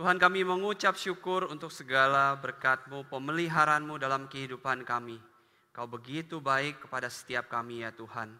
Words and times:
Tuhan 0.00 0.16
kami 0.16 0.48
mengucap 0.48 0.96
syukur 0.96 1.44
untuk 1.52 1.68
segala 1.68 2.32
berkat-Mu, 2.40 3.12
pemeliharaanmu 3.12 4.00
dalam 4.00 4.32
kehidupan 4.32 4.80
kami. 4.88 5.20
Kau 5.76 5.84
begitu 5.84 6.40
baik 6.40 6.88
kepada 6.88 7.12
setiap 7.12 7.52
kami 7.52 7.84
ya 7.84 7.92
Tuhan. 7.92 8.32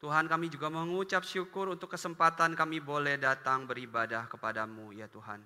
Tuhan 0.00 0.24
kami 0.32 0.48
juga 0.48 0.72
mengucap 0.72 1.20
syukur 1.28 1.68
untuk 1.68 1.92
kesempatan 1.92 2.56
kami 2.56 2.80
boleh 2.80 3.20
datang 3.20 3.68
beribadah 3.68 4.32
kepadamu 4.32 4.96
ya 4.96 5.04
Tuhan. 5.12 5.44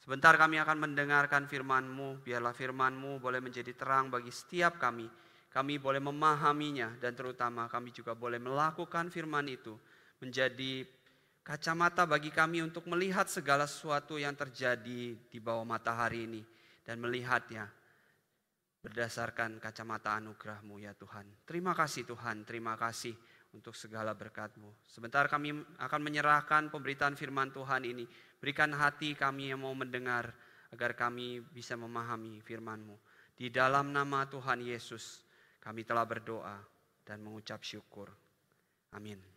Sebentar 0.00 0.40
kami 0.40 0.56
akan 0.64 0.88
mendengarkan 0.88 1.52
firman-Mu, 1.52 2.24
biarlah 2.24 2.56
firman-Mu 2.56 3.20
boleh 3.20 3.44
menjadi 3.44 3.76
terang 3.76 4.08
bagi 4.08 4.32
setiap 4.32 4.80
kami. 4.80 5.04
Kami 5.52 5.84
boleh 5.84 6.00
memahaminya 6.00 6.96
dan 6.96 7.12
terutama 7.12 7.68
kami 7.68 7.92
juga 7.92 8.16
boleh 8.16 8.40
melakukan 8.40 9.12
firman 9.12 9.52
itu 9.52 9.76
menjadi 10.24 10.88
kacamata 11.44 12.08
bagi 12.08 12.32
kami 12.32 12.64
untuk 12.64 12.88
melihat 12.88 13.28
segala 13.28 13.68
sesuatu 13.68 14.16
yang 14.16 14.32
terjadi 14.32 15.14
di 15.14 15.38
bawah 15.38 15.68
matahari 15.68 16.24
ini 16.24 16.42
dan 16.80 16.98
melihatnya 16.98 17.68
berdasarkan 18.80 19.60
kacamata 19.60 20.16
anugerahmu 20.16 20.80
ya 20.80 20.96
Tuhan. 20.96 21.24
Terima 21.44 21.76
kasih 21.76 22.08
Tuhan, 22.08 22.44
terima 22.48 22.76
kasih 22.76 23.12
untuk 23.52 23.72
segala 23.76 24.12
berkatmu. 24.12 24.84
Sebentar 24.84 25.24
kami 25.28 25.56
akan 25.80 26.00
menyerahkan 26.04 26.68
pemberitaan 26.68 27.16
firman 27.16 27.52
Tuhan 27.52 27.84
ini. 27.86 28.04
Berikan 28.40 28.72
hati 28.76 29.16
kami 29.16 29.52
yang 29.54 29.64
mau 29.64 29.72
mendengar 29.72 30.32
agar 30.68 30.92
kami 30.92 31.40
bisa 31.54 31.78
memahami 31.78 32.44
firman-Mu. 32.44 32.96
Di 33.38 33.48
dalam 33.48 33.94
nama 33.94 34.28
Tuhan 34.28 34.60
Yesus 34.60 35.24
kami 35.64 35.86
telah 35.86 36.04
berdoa 36.04 36.60
dan 37.08 37.24
mengucap 37.24 37.64
syukur. 37.64 38.12
Amin. 38.92 39.33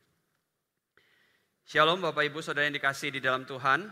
Shalom 1.67 1.99
Bapak 1.99 2.23
Ibu 2.23 2.39
Saudara 2.39 2.63
yang 2.63 2.79
dikasih 2.79 3.11
di 3.11 3.19
dalam 3.19 3.43
Tuhan. 3.43 3.91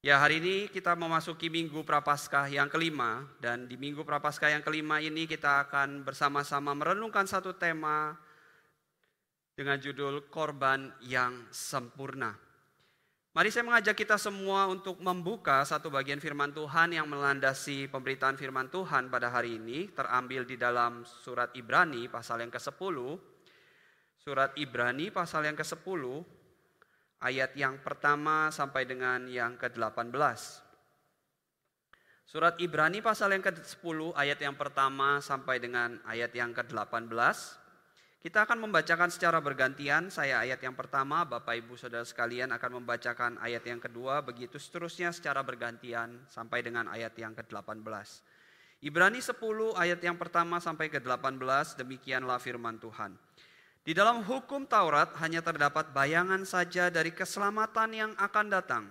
Ya 0.00 0.16
hari 0.16 0.40
ini 0.40 0.72
kita 0.72 0.96
memasuki 0.96 1.52
Minggu 1.52 1.84
Prapaskah 1.84 2.48
yang 2.48 2.72
kelima 2.72 3.28
dan 3.44 3.68
di 3.68 3.76
Minggu 3.76 4.00
Prapaskah 4.00 4.56
yang 4.56 4.64
kelima 4.64 5.04
ini 5.04 5.28
kita 5.28 5.68
akan 5.68 6.00
bersama-sama 6.00 6.72
merenungkan 6.72 7.28
satu 7.28 7.52
tema 7.60 8.16
dengan 9.52 9.76
judul 9.76 10.32
Korban 10.32 10.96
yang 11.04 11.44
Sempurna. 11.52 12.40
Mari 13.36 13.52
saya 13.52 13.68
mengajak 13.68 13.92
kita 13.92 14.16
semua 14.16 14.72
untuk 14.72 14.96
membuka 14.96 15.60
satu 15.68 15.92
bagian 15.92 16.24
firman 16.24 16.56
Tuhan 16.56 16.96
yang 16.96 17.04
melandasi 17.04 17.92
pemberitaan 17.92 18.40
firman 18.40 18.72
Tuhan 18.72 19.12
pada 19.12 19.28
hari 19.28 19.60
ini 19.60 19.92
terambil 19.92 20.48
di 20.48 20.56
dalam 20.56 21.04
surat 21.04 21.52
Ibrani 21.52 22.08
pasal 22.08 22.40
yang 22.40 22.48
ke-10 22.48 22.96
Surat 24.22 24.54
Ibrani 24.54 25.10
pasal 25.10 25.50
yang 25.50 25.58
ke-10 25.58 26.22
ayat 27.26 27.58
yang 27.58 27.82
pertama 27.82 28.54
sampai 28.54 28.86
dengan 28.86 29.26
yang 29.26 29.58
ke-18. 29.58 30.14
Surat 32.22 32.54
Ibrani 32.62 33.02
pasal 33.02 33.34
yang 33.34 33.42
ke-10 33.42 34.14
ayat 34.14 34.38
yang 34.38 34.54
pertama 34.54 35.18
sampai 35.18 35.58
dengan 35.58 35.98
ayat 36.06 36.30
yang 36.38 36.54
ke-18. 36.54 37.10
Kita 38.22 38.46
akan 38.46 38.62
membacakan 38.62 39.10
secara 39.10 39.42
bergantian. 39.42 40.06
Saya 40.06 40.38
ayat 40.38 40.62
yang 40.62 40.78
pertama, 40.78 41.26
Bapak 41.26 41.58
Ibu 41.58 41.74
Saudara 41.74 42.06
sekalian 42.06 42.54
akan 42.54 42.78
membacakan 42.78 43.42
ayat 43.42 43.66
yang 43.66 43.82
kedua, 43.82 44.22
begitu 44.22 44.54
seterusnya 44.54 45.10
secara 45.10 45.42
bergantian 45.42 46.30
sampai 46.30 46.62
dengan 46.62 46.86
ayat 46.86 47.18
yang 47.18 47.34
ke-18. 47.34 47.74
Ibrani 48.86 49.18
10 49.18 49.34
ayat 49.74 49.98
yang 49.98 50.14
pertama 50.14 50.62
sampai 50.62 50.86
ke-18, 50.94 51.74
demikianlah 51.82 52.38
firman 52.38 52.78
Tuhan. 52.78 53.18
Di 53.82 53.98
dalam 53.98 54.22
hukum 54.22 54.62
Taurat 54.62 55.10
hanya 55.18 55.42
terdapat 55.42 55.90
bayangan 55.90 56.46
saja 56.46 56.86
dari 56.86 57.10
keselamatan 57.10 57.90
yang 57.90 58.12
akan 58.14 58.46
datang 58.46 58.84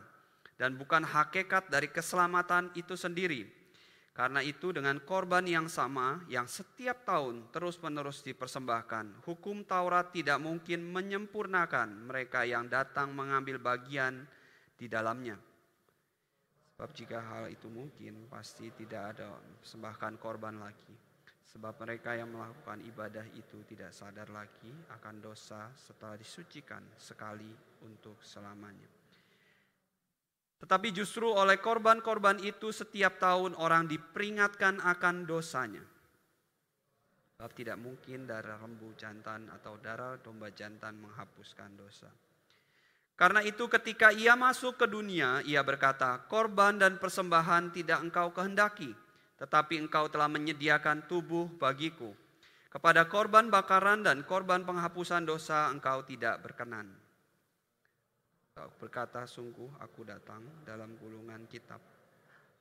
dan 0.59 0.75
bukan 0.75 1.07
hakikat 1.07 1.71
dari 1.71 1.87
keselamatan 1.87 2.75
itu 2.75 2.99
sendiri. 2.99 3.47
Karena 4.11 4.43
itu 4.43 4.75
dengan 4.75 4.99
korban 4.99 5.47
yang 5.47 5.71
sama 5.71 6.19
yang 6.27 6.43
setiap 6.43 7.07
tahun 7.07 7.47
terus-menerus 7.55 8.19
dipersembahkan, 8.27 9.23
hukum 9.23 9.63
Taurat 9.63 10.11
tidak 10.11 10.43
mungkin 10.43 10.83
menyempurnakan 10.83 12.11
mereka 12.11 12.43
yang 12.43 12.67
datang 12.67 13.15
mengambil 13.15 13.63
bagian 13.63 14.27
di 14.75 14.91
dalamnya. 14.91 15.39
Sebab 16.75 16.91
jika 16.91 17.23
hal 17.23 17.47
itu 17.47 17.71
mungkin, 17.71 18.27
pasti 18.27 18.67
tidak 18.75 19.15
ada 19.15 19.31
persembahkan 19.63 20.19
korban 20.19 20.59
lagi. 20.59 20.91
Sebab 21.51 21.83
mereka 21.83 22.15
yang 22.15 22.31
melakukan 22.31 22.79
ibadah 22.87 23.27
itu 23.35 23.59
tidak 23.67 23.91
sadar 23.91 24.31
lagi 24.31 24.71
akan 24.95 25.19
dosa 25.19 25.67
setelah 25.75 26.15
disucikan 26.15 26.79
sekali 26.95 27.51
untuk 27.83 28.23
selamanya. 28.23 28.87
Tetapi 30.63 30.93
justru 30.95 31.27
oleh 31.27 31.59
korban-korban 31.59 32.39
itu 32.39 32.71
setiap 32.71 33.19
tahun 33.19 33.57
orang 33.59 33.89
diperingatkan 33.91 34.79
akan 34.79 35.27
dosanya. 35.27 35.83
Sebab 37.35 37.51
tidak 37.57 37.81
mungkin 37.81 38.29
darah 38.29 38.61
lembu 38.61 38.93
jantan 38.93 39.49
atau 39.49 39.75
darah 39.81 40.21
domba 40.21 40.53
jantan 40.53 41.01
menghapuskan 41.01 41.73
dosa. 41.73 42.07
Karena 43.17 43.41
itu 43.41 43.65
ketika 43.65 44.13
ia 44.13 44.37
masuk 44.37 44.77
ke 44.77 44.85
dunia, 44.85 45.41
ia 45.43 45.65
berkata, 45.65 46.21
korban 46.29 46.77
dan 46.77 47.01
persembahan 47.01 47.73
tidak 47.73 47.97
engkau 48.01 48.29
kehendaki, 48.29 48.93
tetapi 49.41 49.81
engkau 49.81 50.05
telah 50.05 50.29
menyediakan 50.29 51.09
tubuh 51.09 51.49
bagiku. 51.57 52.13
Kepada 52.69 53.09
korban 53.09 53.49
bakaran 53.49 54.05
dan 54.05 54.21
korban 54.21 54.61
penghapusan 54.61 55.25
dosa 55.25 55.73
engkau 55.73 56.05
tidak 56.05 56.45
berkenan. 56.45 56.93
Engkau 58.53 58.69
berkata, 58.77 59.25
sungguh 59.25 59.81
aku 59.81 60.05
datang 60.05 60.45
dalam 60.61 60.93
gulungan 61.01 61.49
kitab. 61.49 61.81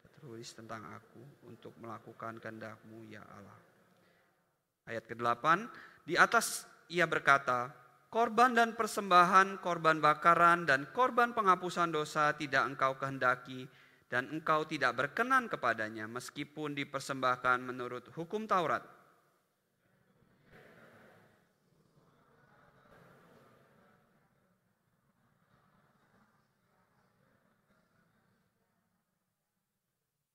Tertulis 0.00 0.56
tentang 0.56 0.88
aku 0.88 1.20
untuk 1.52 1.76
melakukan 1.76 2.41
kehendakmu 2.41 3.04
ya 3.12 3.20
Allah. 3.28 3.60
Ayat 4.88 5.04
ke-8, 5.04 5.44
di 6.08 6.16
atas 6.16 6.64
ia 6.88 7.04
berkata, 7.04 7.70
korban 8.08 8.56
dan 8.56 8.72
persembahan, 8.72 9.60
korban 9.60 10.00
bakaran 10.00 10.64
dan 10.64 10.88
korban 10.97 11.36
penghapusan 11.36 11.92
dosa 11.92 12.32
tidak 12.34 12.66
engkau 12.66 12.97
kehendaki, 12.97 13.68
dan 14.10 14.26
engkau 14.26 14.66
tidak 14.66 14.98
berkenan 14.98 15.47
kepadanya 15.47 16.10
meskipun 16.10 16.75
dipersembahkan 16.75 17.62
menurut 17.62 18.10
hukum 18.10 18.50
Taurat. 18.50 18.82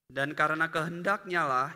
Dan 0.07 0.31
karena 0.31 0.71
kehendaknya 0.71 1.43
lah, 1.43 1.69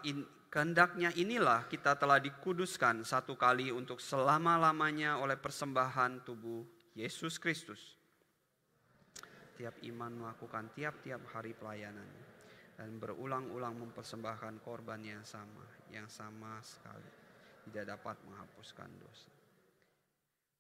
kehendaknya 0.48 1.12
inilah 1.20 1.68
kita 1.68 2.00
telah 2.00 2.24
dikuduskan 2.24 3.04
satu 3.04 3.36
kali 3.36 3.68
untuk 3.68 4.00
selama-lamanya 4.00 5.20
oleh 5.20 5.36
persembahan 5.36 6.24
tubuh 6.24 6.64
Yesus 6.96 7.36
Kristus 7.36 7.99
tiap 9.60 9.76
iman 9.84 10.24
melakukan 10.24 10.72
tiap-tiap 10.72 11.20
hari 11.36 11.52
pelayanan 11.52 12.08
dan 12.80 12.96
berulang-ulang 12.96 13.76
mempersembahkan 13.76 14.64
korban 14.64 15.04
yang 15.04 15.28
sama, 15.28 15.68
yang 15.92 16.08
sama 16.08 16.64
sekali 16.64 17.12
tidak 17.68 18.00
dapat 18.00 18.16
menghapuskan 18.24 18.88
dosa. 19.04 19.28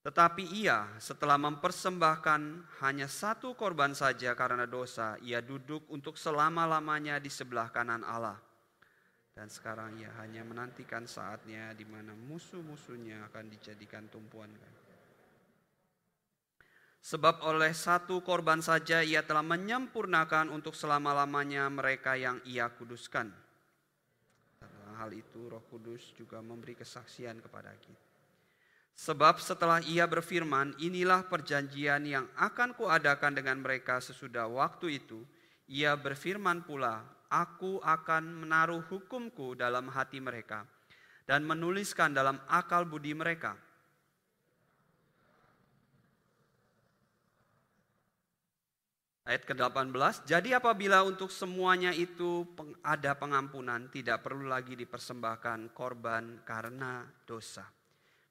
Tetapi 0.03 0.43
ia 0.51 0.99
setelah 0.99 1.39
mempersembahkan 1.39 2.41
hanya 2.83 3.07
satu 3.07 3.55
korban 3.55 3.95
saja 3.95 4.35
karena 4.35 4.67
dosa, 4.67 5.15
ia 5.23 5.39
duduk 5.39 5.87
untuk 5.87 6.19
selama-lamanya 6.19 7.23
di 7.23 7.31
sebelah 7.31 7.71
kanan 7.71 8.03
Allah. 8.03 8.39
Dan 9.31 9.47
sekarang 9.47 9.95
ia 9.95 10.11
hanya 10.19 10.43
menantikan 10.43 11.07
saatnya 11.07 11.71
di 11.71 11.87
mana 11.87 12.11
musuh-musuhnya 12.11 13.31
akan 13.31 13.47
dijadikan 13.47 14.11
tumpuan. 14.11 14.51
Sebab 16.99 17.47
oleh 17.47 17.71
satu 17.71 18.19
korban 18.19 18.59
saja 18.59 18.99
ia 18.99 19.23
telah 19.23 19.43
menyempurnakan 19.43 20.51
untuk 20.51 20.75
selama-lamanya 20.75 21.71
mereka 21.71 22.19
yang 22.19 22.43
ia 22.43 22.67
kuduskan. 22.67 23.31
Dalam 24.59 24.93
hal 24.99 25.11
itu 25.15 25.47
roh 25.47 25.63
kudus 25.71 26.11
juga 26.19 26.43
memberi 26.43 26.75
kesaksian 26.75 27.39
kepada 27.39 27.71
kita. 27.79 28.03
Sebab 28.99 29.39
setelah 29.39 29.79
ia 29.87 30.03
berfirman, 30.03 30.75
inilah 30.75 31.23
perjanjian 31.31 32.03
yang 32.03 32.27
akan 32.35 32.75
kuadakan 32.75 33.31
dengan 33.31 33.63
mereka 33.63 34.03
sesudah 34.03 34.51
waktu 34.51 34.99
itu. 34.99 35.23
Ia 35.71 35.95
berfirman 35.95 36.67
pula, 36.67 36.99
aku 37.31 37.79
akan 37.79 38.43
menaruh 38.43 38.83
hukumku 38.91 39.55
dalam 39.55 39.87
hati 39.87 40.19
mereka 40.19 40.67
dan 41.29 41.47
menuliskan 41.47 42.11
dalam 42.11 42.41
akal 42.49 42.83
budi 42.89 43.13
mereka 43.13 43.53
Ayat 49.29 49.45
ke-18, 49.45 50.25
jadi 50.25 50.57
apabila 50.57 51.05
untuk 51.05 51.29
semuanya 51.29 51.93
itu 51.93 52.49
ada 52.81 53.13
pengampunan, 53.13 53.85
tidak 53.93 54.25
perlu 54.25 54.49
lagi 54.49 54.73
dipersembahkan 54.73 55.69
korban 55.77 56.41
karena 56.41 57.05
dosa. 57.29 57.61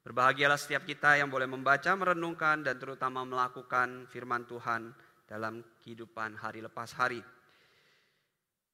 Berbahagialah 0.03 0.59
setiap 0.59 0.83
kita 0.83 1.15
yang 1.15 1.31
boleh 1.31 1.47
membaca, 1.47 1.95
merenungkan, 1.95 2.67
dan 2.67 2.75
terutama 2.75 3.23
melakukan 3.23 4.11
firman 4.11 4.43
Tuhan 4.43 4.91
dalam 5.23 5.63
kehidupan 5.79 6.35
hari 6.35 6.59
lepas 6.67 6.91
hari. 6.99 7.23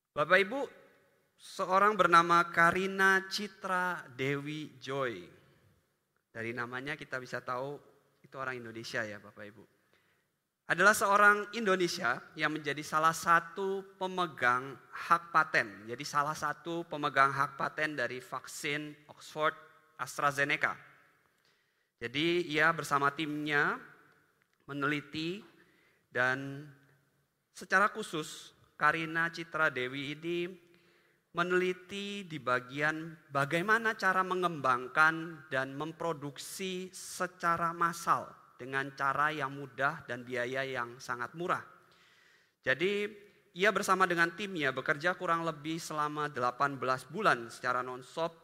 Bapak 0.09 0.39
Ibu, 0.49 0.61
seorang 1.37 1.93
bernama 1.93 2.41
Karina 2.49 3.29
Citra 3.29 4.01
Dewi 4.17 4.81
Joy. 4.81 5.29
Dari 6.33 6.57
namanya 6.57 6.97
kita 6.97 7.21
bisa 7.21 7.45
tahu 7.45 7.77
itu 8.25 8.33
orang 8.33 8.57
Indonesia 8.57 9.05
ya 9.05 9.21
Bapak 9.21 9.45
Ibu. 9.45 9.74
Adalah 10.65 10.97
seorang 10.97 11.45
Indonesia 11.53 12.17
yang 12.33 12.49
menjadi 12.49 12.81
salah 12.81 13.13
satu 13.13 13.85
pemegang 14.01 14.73
hak 14.89 15.29
paten. 15.29 15.85
Jadi 15.85 16.01
salah 16.01 16.33
satu 16.33 16.81
pemegang 16.89 17.29
hak 17.29 17.53
paten 17.53 17.93
dari 17.93 18.17
vaksin 18.17 19.05
Oxford 19.05 19.53
AstraZeneca. 20.01 20.73
Jadi 22.01 22.49
ia 22.49 22.73
bersama 22.73 23.13
timnya 23.13 23.77
meneliti 24.65 25.45
dan 26.09 26.65
secara 27.53 27.93
khusus 27.93 28.49
Karina 28.73 29.29
Citra 29.29 29.69
Dewi 29.69 30.17
ini 30.17 30.49
meneliti 31.37 32.25
di 32.25 32.41
bagian 32.41 33.13
bagaimana 33.29 33.93
cara 33.93 34.25
mengembangkan 34.25 35.45
dan 35.53 35.77
memproduksi 35.77 36.89
secara 36.89 37.69
massal 37.69 38.44
dengan 38.55 38.91
cara 38.95 39.31
yang 39.31 39.51
mudah 39.51 40.07
dan 40.07 40.23
biaya 40.23 40.63
yang 40.63 40.99
sangat 40.99 41.35
murah. 41.35 41.63
Jadi 42.65 43.05
ia 43.55 43.71
bersama 43.71 44.03
dengan 44.03 44.33
timnya 44.35 44.75
bekerja 44.75 45.15
kurang 45.15 45.47
lebih 45.47 45.79
selama 45.79 46.27
18 46.27 46.75
bulan 47.07 47.47
secara 47.47 47.79
non-stop 47.79 48.35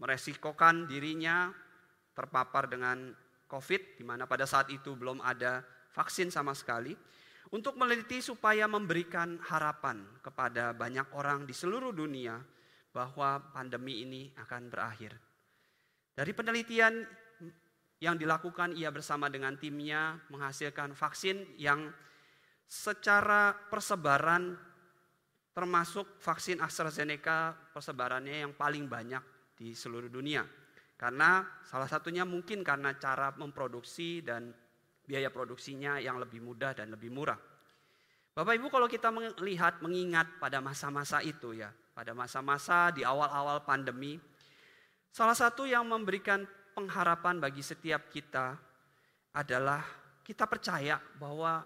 meresikokan 0.00 0.90
dirinya 0.90 1.54
terpapar 2.16 2.66
dengan 2.66 3.14
COVID 3.50 3.98
di 3.98 4.04
mana 4.06 4.26
pada 4.26 4.46
saat 4.46 4.70
itu 4.70 4.94
belum 4.94 5.22
ada 5.22 5.62
vaksin 5.94 6.30
sama 6.30 6.54
sekali 6.54 6.94
untuk 7.50 7.74
meneliti 7.74 8.22
supaya 8.22 8.70
memberikan 8.70 9.38
harapan 9.42 10.06
kepada 10.22 10.70
banyak 10.70 11.10
orang 11.18 11.46
di 11.46 11.54
seluruh 11.54 11.90
dunia 11.90 12.38
bahwa 12.94 13.42
pandemi 13.54 14.06
ini 14.06 14.30
akan 14.38 14.70
berakhir. 14.70 15.14
Dari 16.14 16.30
penelitian 16.34 17.06
yang 18.00 18.16
dilakukan 18.16 18.72
ia 18.74 18.88
bersama 18.88 19.28
dengan 19.28 19.60
timnya 19.60 20.16
menghasilkan 20.32 20.96
vaksin 20.96 21.56
yang 21.60 21.92
secara 22.64 23.52
persebaran 23.52 24.56
termasuk 25.52 26.16
vaksin 26.24 26.64
AstraZeneca 26.64 27.52
persebarannya 27.76 28.48
yang 28.48 28.52
paling 28.56 28.88
banyak 28.88 29.20
di 29.52 29.76
seluruh 29.76 30.08
dunia. 30.08 30.46
Karena 30.96 31.44
salah 31.64 31.88
satunya 31.88 32.24
mungkin 32.24 32.64
karena 32.64 32.96
cara 32.96 33.32
memproduksi 33.36 34.24
dan 34.24 34.48
biaya 35.04 35.28
produksinya 35.28 36.00
yang 36.00 36.16
lebih 36.16 36.40
mudah 36.40 36.72
dan 36.72 36.92
lebih 36.92 37.12
murah. 37.12 37.36
Bapak 38.30 38.56
Ibu 38.56 38.70
kalau 38.70 38.86
kita 38.86 39.10
melihat 39.10 39.82
mengingat 39.84 40.38
pada 40.38 40.62
masa-masa 40.62 41.20
itu 41.20 41.52
ya, 41.52 41.68
pada 41.92 42.14
masa-masa 42.14 42.94
di 42.94 43.02
awal-awal 43.02 43.66
pandemi, 43.66 44.16
salah 45.10 45.34
satu 45.34 45.66
yang 45.66 45.84
memberikan 45.84 46.46
pengharapan 46.72 47.42
bagi 47.42 47.62
setiap 47.62 48.08
kita 48.10 48.58
adalah 49.34 49.82
kita 50.26 50.46
percaya 50.46 50.98
bahwa 51.18 51.62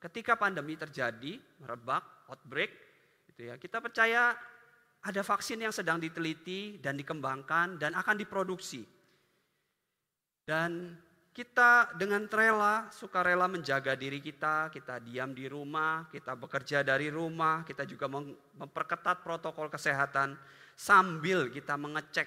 ketika 0.00 0.34
pandemi 0.34 0.74
terjadi, 0.74 1.38
merebak, 1.60 2.02
outbreak, 2.30 2.70
itu 3.30 3.50
ya, 3.50 3.54
kita 3.60 3.78
percaya 3.78 4.34
ada 5.00 5.22
vaksin 5.24 5.64
yang 5.64 5.72
sedang 5.72 5.96
diteliti 5.96 6.76
dan 6.80 6.96
dikembangkan 6.96 7.80
dan 7.80 7.96
akan 7.96 8.16
diproduksi. 8.20 8.84
Dan 10.44 10.98
kita 11.30 11.94
dengan 11.94 12.26
rela, 12.26 12.90
suka 12.90 13.22
rela 13.22 13.46
menjaga 13.46 13.94
diri 13.94 14.18
kita, 14.18 14.68
kita 14.74 14.98
diam 14.98 15.30
di 15.30 15.46
rumah, 15.46 16.10
kita 16.10 16.34
bekerja 16.34 16.82
dari 16.82 17.06
rumah, 17.08 17.62
kita 17.62 17.86
juga 17.86 18.10
memperketat 18.58 19.22
protokol 19.22 19.70
kesehatan 19.70 20.34
sambil 20.74 21.48
kita 21.52 21.78
mengecek, 21.78 22.26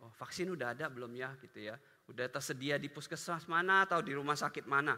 oh 0.00 0.12
vaksin 0.16 0.52
udah 0.52 0.72
ada 0.76 0.88
belum 0.88 1.12
ya 1.16 1.32
gitu 1.40 1.70
ya, 1.70 1.76
udah 2.08 2.26
tersedia 2.28 2.76
di 2.76 2.88
puskesmas 2.90 3.46
mana 3.46 3.84
atau 3.84 4.00
di 4.00 4.12
rumah 4.16 4.36
sakit 4.36 4.64
mana. 4.64 4.96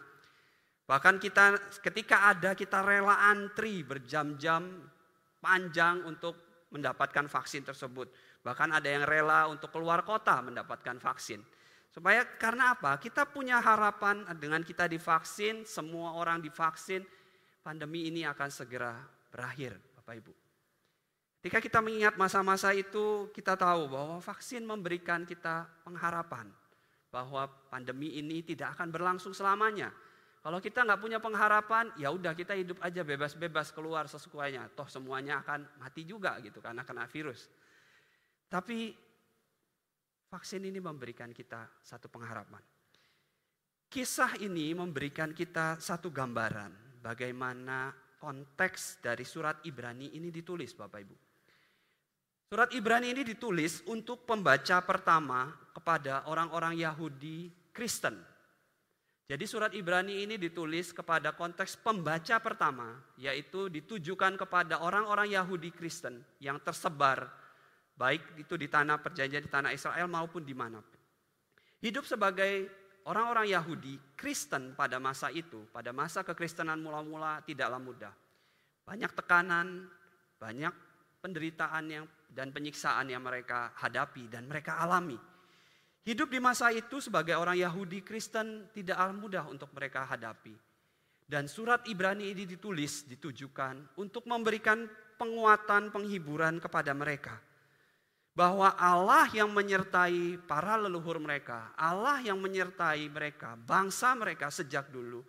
Bahkan 0.82 1.22
kita 1.22 1.58
ketika 1.81 2.31
ada 2.31 2.58
kita 2.58 2.82
rela 2.82 3.31
antri 3.31 3.87
berjam-jam 3.87 4.82
panjang 5.38 6.02
untuk 6.06 6.66
mendapatkan 6.72 7.28
vaksin 7.28 7.62
tersebut. 7.62 8.10
Bahkan 8.43 8.69
ada 8.75 8.88
yang 8.88 9.04
rela 9.06 9.46
untuk 9.46 9.70
keluar 9.70 10.02
kota 10.02 10.43
mendapatkan 10.43 10.99
vaksin. 10.99 11.38
Supaya 11.93 12.25
karena 12.25 12.72
apa? 12.72 12.96
Kita 12.96 13.28
punya 13.28 13.60
harapan 13.60 14.25
dengan 14.40 14.64
kita 14.64 14.88
divaksin, 14.88 15.69
semua 15.69 16.16
orang 16.16 16.40
divaksin, 16.40 17.05
pandemi 17.60 18.08
ini 18.08 18.25
akan 18.25 18.48
segera 18.48 18.96
berakhir, 19.28 19.76
Bapak 20.00 20.14
Ibu. 20.16 20.42
Ketika 21.43 21.59
kita 21.59 21.79
mengingat 21.83 22.15
masa-masa 22.15 22.71
itu, 22.71 23.27
kita 23.35 23.59
tahu 23.59 23.91
bahwa 23.91 24.23
vaksin 24.23 24.62
memberikan 24.62 25.27
kita 25.27 25.67
pengharapan 25.83 26.47
bahwa 27.11 27.44
pandemi 27.69 28.15
ini 28.17 28.41
tidak 28.47 28.79
akan 28.79 28.89
berlangsung 28.94 29.35
selamanya. 29.35 29.91
Kalau 30.39 30.62
kita 30.62 30.87
nggak 30.87 31.03
punya 31.03 31.19
pengharapan, 31.19 31.91
ya 31.99 32.15
udah 32.15 32.33
kita 32.33 32.55
hidup 32.55 32.79
aja 32.79 33.03
bebas-bebas 33.03 33.75
keluar 33.75 34.06
sesuainya. 34.06 34.71
Toh 34.73 34.87
semuanya 34.87 35.43
akan 35.43 35.83
mati 35.83 36.06
juga 36.06 36.39
gitu 36.41 36.62
karena 36.62 36.87
kena 36.87 37.11
virus. 37.11 37.50
Tapi 38.47 38.94
Vaksin 40.33 40.65
ini 40.65 40.81
memberikan 40.81 41.29
kita 41.29 41.69
satu 41.85 42.09
pengharapan. 42.09 42.65
Kisah 43.93 44.41
ini 44.41 44.73
memberikan 44.73 45.37
kita 45.37 45.77
satu 45.77 46.09
gambaran 46.09 47.05
bagaimana 47.05 47.93
konteks 48.17 49.05
dari 49.05 49.29
surat 49.29 49.61
Ibrani 49.69 50.17
ini 50.17 50.33
ditulis 50.33 50.73
Bapak 50.73 51.00
Ibu. 51.05 51.31
Surat 52.52 52.69
Ibrani 52.76 53.16
ini 53.16 53.25
ditulis 53.25 53.81
untuk 53.88 54.28
pembaca 54.28 54.84
pertama 54.84 55.49
kepada 55.72 56.28
orang-orang 56.28 56.76
Yahudi 56.76 57.49
Kristen. 57.72 58.12
Jadi 59.25 59.49
surat 59.49 59.72
Ibrani 59.72 60.28
ini 60.28 60.37
ditulis 60.37 60.93
kepada 60.93 61.32
konteks 61.32 61.81
pembaca 61.81 62.37
pertama, 62.44 63.00
yaitu 63.16 63.72
ditujukan 63.72 64.37
kepada 64.37 64.84
orang-orang 64.84 65.32
Yahudi 65.32 65.72
Kristen 65.72 66.20
yang 66.44 66.60
tersebar 66.60 67.25
Baik 67.96 68.20
itu 68.37 68.60
di 68.60 68.69
tanah 68.69 69.00
perjanjian, 69.00 69.44
di 69.44 69.48
tanah 69.48 69.72
Israel 69.72 70.08
maupun 70.12 70.44
di 70.44 70.52
mana. 70.52 70.84
Hidup 71.81 72.05
sebagai 72.05 72.69
orang-orang 73.08 73.48
Yahudi, 73.48 73.96
Kristen 74.12 74.76
pada 74.76 75.00
masa 75.00 75.32
itu, 75.32 75.64
pada 75.72 75.88
masa 75.96 76.20
kekristenan 76.20 76.84
mula-mula 76.84 77.40
tidaklah 77.48 77.81
mudah. 77.81 78.12
Banyak 78.84 79.12
tekanan, 79.16 79.88
banyak 80.36 80.92
penderitaan 81.22 81.84
yang 81.86 82.05
dan 82.26 82.50
penyiksaan 82.50 83.06
yang 83.06 83.22
mereka 83.22 83.70
hadapi 83.79 84.26
dan 84.26 84.50
mereka 84.50 84.82
alami. 84.82 85.17
Hidup 86.02 86.34
di 86.34 86.43
masa 86.43 86.74
itu 86.74 86.98
sebagai 86.98 87.38
orang 87.38 87.55
Yahudi 87.55 88.02
Kristen 88.02 88.74
tidak 88.74 88.98
mudah 89.14 89.46
untuk 89.46 89.70
mereka 89.70 90.02
hadapi. 90.02 90.50
Dan 91.22 91.46
surat 91.46 91.86
Ibrani 91.86 92.34
ini 92.34 92.43
ditulis, 92.43 93.06
ditujukan 93.06 93.94
untuk 94.02 94.26
memberikan 94.26 94.84
penguatan, 95.14 95.94
penghiburan 95.94 96.58
kepada 96.58 96.91
mereka 96.91 97.38
bahwa 98.32 98.74
Allah 98.81 99.29
yang 99.31 99.52
menyertai 99.52 100.41
para 100.48 100.81
leluhur 100.81 101.20
mereka, 101.20 101.70
Allah 101.76 102.19
yang 102.24 102.41
menyertai 102.41 103.06
mereka, 103.12 103.55
bangsa 103.55 104.17
mereka 104.17 104.48
sejak 104.48 104.88
dulu 104.88 105.22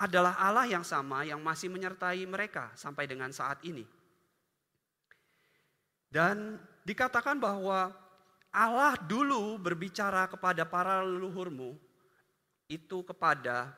adalah 0.00 0.36
Allah 0.38 0.68
yang 0.68 0.84
sama 0.84 1.24
yang 1.26 1.40
masih 1.42 1.72
menyertai 1.72 2.24
mereka 2.28 2.72
sampai 2.76 3.08
dengan 3.08 3.32
saat 3.32 3.60
ini. 3.66 3.84
Dan 6.10 6.58
dikatakan 6.82 7.38
bahwa 7.38 7.94
Allah 8.50 8.98
dulu 8.98 9.62
berbicara 9.62 10.26
kepada 10.26 10.66
para 10.66 11.06
leluhurmu 11.06 11.78
itu 12.66 13.06
kepada 13.06 13.70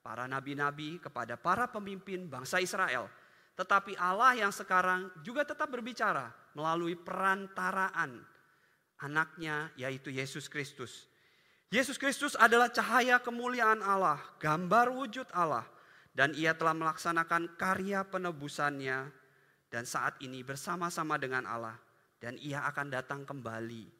para 0.00 0.24
nabi-nabi, 0.24 0.96
kepada 0.96 1.36
para 1.36 1.68
pemimpin 1.68 2.24
bangsa 2.24 2.56
Israel. 2.60 3.08
Tetapi 3.54 4.00
Allah 4.00 4.32
yang 4.36 4.52
sekarang 4.52 5.12
juga 5.20 5.44
tetap 5.44 5.68
berbicara 5.68 6.32
melalui 6.56 6.96
perantaraan 6.96 8.24
anaknya 9.04 9.68
yaitu 9.76 10.08
Yesus 10.08 10.48
Kristus. 10.48 11.04
Yesus 11.68 12.00
Kristus 12.00 12.32
adalah 12.38 12.72
cahaya 12.72 13.20
kemuliaan 13.20 13.84
Allah, 13.84 14.20
gambar 14.40 14.88
wujud 14.94 15.28
Allah. 15.36 15.68
Dan 16.14 16.30
ia 16.38 16.54
telah 16.54 16.78
melaksanakan 16.78 17.58
karya 17.58 18.06
penebusannya 18.06 19.10
dan 19.74 19.82
saat 19.82 20.22
ini 20.22 20.46
bersama-sama 20.46 21.18
dengan 21.18 21.42
Allah. 21.50 21.74
Dan 22.22 22.38
ia 22.38 22.62
akan 22.70 22.94
datang 22.94 23.26
kembali 23.26 23.90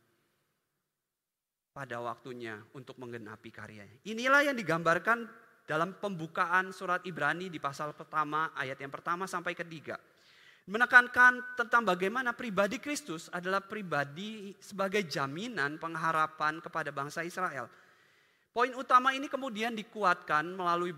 pada 1.74 1.98
waktunya 1.98 2.62
untuk 2.78 2.94
menggenapi 3.02 3.50
karyanya. 3.50 3.98
Inilah 4.06 4.46
yang 4.46 4.56
digambarkan 4.56 5.26
dalam 5.66 5.98
pembukaan 5.98 6.70
surat 6.70 7.02
Ibrani 7.02 7.50
di 7.50 7.58
pasal 7.58 7.90
pertama, 7.98 8.54
ayat 8.54 8.78
yang 8.78 8.94
pertama 8.94 9.26
sampai 9.26 9.58
ketiga 9.58 9.98
menekankan 10.64 11.44
tentang 11.60 11.84
bagaimana 11.84 12.32
pribadi 12.32 12.80
Kristus 12.80 13.28
adalah 13.28 13.60
pribadi 13.60 14.56
sebagai 14.56 15.04
jaminan 15.04 15.76
pengharapan 15.76 16.56
kepada 16.64 16.88
bangsa 16.88 17.20
Israel. 17.20 17.68
Poin 18.54 18.72
utama 18.72 19.12
ini 19.12 19.28
kemudian 19.28 19.76
dikuatkan 19.76 20.56
melalui 20.56 20.94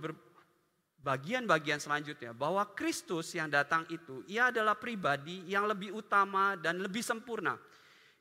bagian-bagian 1.06 1.78
selanjutnya 1.78 2.34
bahwa 2.34 2.66
Kristus 2.74 3.30
yang 3.38 3.46
datang 3.46 3.86
itu 3.86 4.26
ia 4.26 4.50
adalah 4.50 4.74
pribadi 4.74 5.46
yang 5.46 5.70
lebih 5.70 5.94
utama 5.94 6.58
dan 6.58 6.82
lebih 6.82 7.06
sempurna. 7.06 7.54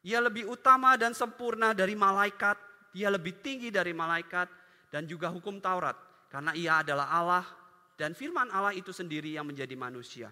Ia 0.05 0.21
lebih 0.21 0.45
utama 0.45 0.93
dan 0.93 1.17
sempurna 1.17 1.73
dari 1.73 1.97
malaikat, 1.97 2.53
ia 2.93 3.09
lebih 3.09 3.41
tinggi 3.41 3.73
dari 3.73 3.89
malaikat 3.89 4.45
dan 4.93 5.09
juga 5.09 5.33
hukum 5.33 5.57
Taurat 5.57 5.97
karena 6.29 6.53
ia 6.53 6.85
adalah 6.85 7.09
Allah 7.09 7.45
dan 7.97 8.13
firman 8.13 8.53
Allah 8.53 8.77
itu 8.77 8.93
sendiri 8.93 9.33
yang 9.33 9.49
menjadi 9.49 9.73
manusia. 9.73 10.29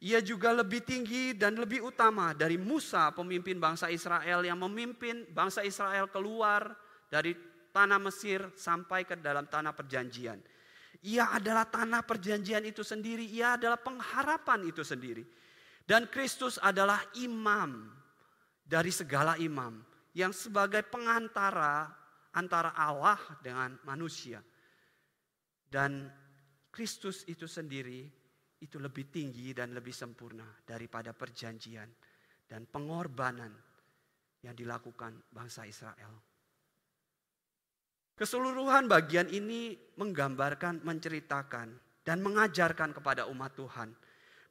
Ia 0.00 0.24
juga 0.24 0.56
lebih 0.56 0.82
tinggi 0.82 1.36
dan 1.36 1.54
lebih 1.54 1.84
utama 1.84 2.32
dari 2.32 2.56
Musa, 2.56 3.12
pemimpin 3.12 3.60
bangsa 3.60 3.92
Israel 3.92 4.42
yang 4.42 4.56
memimpin 4.56 5.28
bangsa 5.30 5.62
Israel 5.62 6.08
keluar 6.10 6.72
dari 7.12 7.36
tanah 7.70 8.00
Mesir 8.02 8.50
sampai 8.56 9.06
ke 9.06 9.14
dalam 9.20 9.46
tanah 9.46 9.70
perjanjian. 9.70 10.53
Ia 11.04 11.36
adalah 11.36 11.68
tanah 11.68 12.00
perjanjian 12.08 12.64
itu 12.64 12.80
sendiri, 12.80 13.28
ia 13.28 13.60
adalah 13.60 13.76
pengharapan 13.76 14.72
itu 14.72 14.80
sendiri. 14.80 15.20
Dan 15.84 16.08
Kristus 16.08 16.56
adalah 16.56 16.96
imam 17.20 17.92
dari 18.64 18.88
segala 18.88 19.36
imam 19.36 19.84
yang 20.16 20.32
sebagai 20.32 20.80
pengantara 20.88 21.92
antara 22.32 22.72
Allah 22.72 23.20
dengan 23.44 23.76
manusia. 23.84 24.40
Dan 25.68 26.08
Kristus 26.72 27.28
itu 27.28 27.44
sendiri 27.44 28.08
itu 28.64 28.80
lebih 28.80 29.12
tinggi 29.12 29.52
dan 29.52 29.76
lebih 29.76 29.92
sempurna 29.92 30.48
daripada 30.64 31.12
perjanjian 31.12 31.86
dan 32.48 32.64
pengorbanan 32.64 33.52
yang 34.40 34.56
dilakukan 34.56 35.20
bangsa 35.28 35.68
Israel. 35.68 36.33
Keseluruhan 38.14 38.86
bagian 38.86 39.26
ini 39.26 39.74
menggambarkan, 39.98 40.86
menceritakan, 40.86 41.74
dan 42.06 42.18
mengajarkan 42.22 42.94
kepada 42.94 43.26
umat 43.32 43.56
Tuhan 43.58 43.90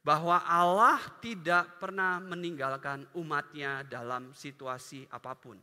bahwa 0.04 0.36
Allah 0.44 1.00
tidak 1.24 1.80
pernah 1.80 2.20
meninggalkan 2.20 3.08
umatnya 3.16 3.80
dalam 3.88 4.36
situasi 4.36 5.08
apa 5.08 5.32
pun. 5.32 5.56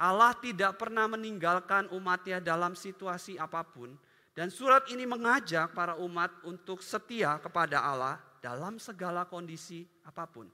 Allah 0.00 0.34
tidak 0.40 0.80
pernah 0.80 1.06
meninggalkan 1.06 1.92
umatnya 1.94 2.42
dalam 2.42 2.74
situasi 2.74 3.38
apa 3.38 3.62
pun 3.62 3.94
dan 4.34 4.48
surat 4.48 4.88
ini 4.88 5.04
mengajak 5.04 5.76
para 5.76 5.94
umat 6.00 6.32
untuk 6.42 6.80
setia 6.80 7.36
kepada 7.38 7.84
Allah 7.84 8.16
dalam 8.40 8.80
segala 8.80 9.28
kondisi 9.28 9.84
apa 10.02 10.24
pun. 10.24 10.48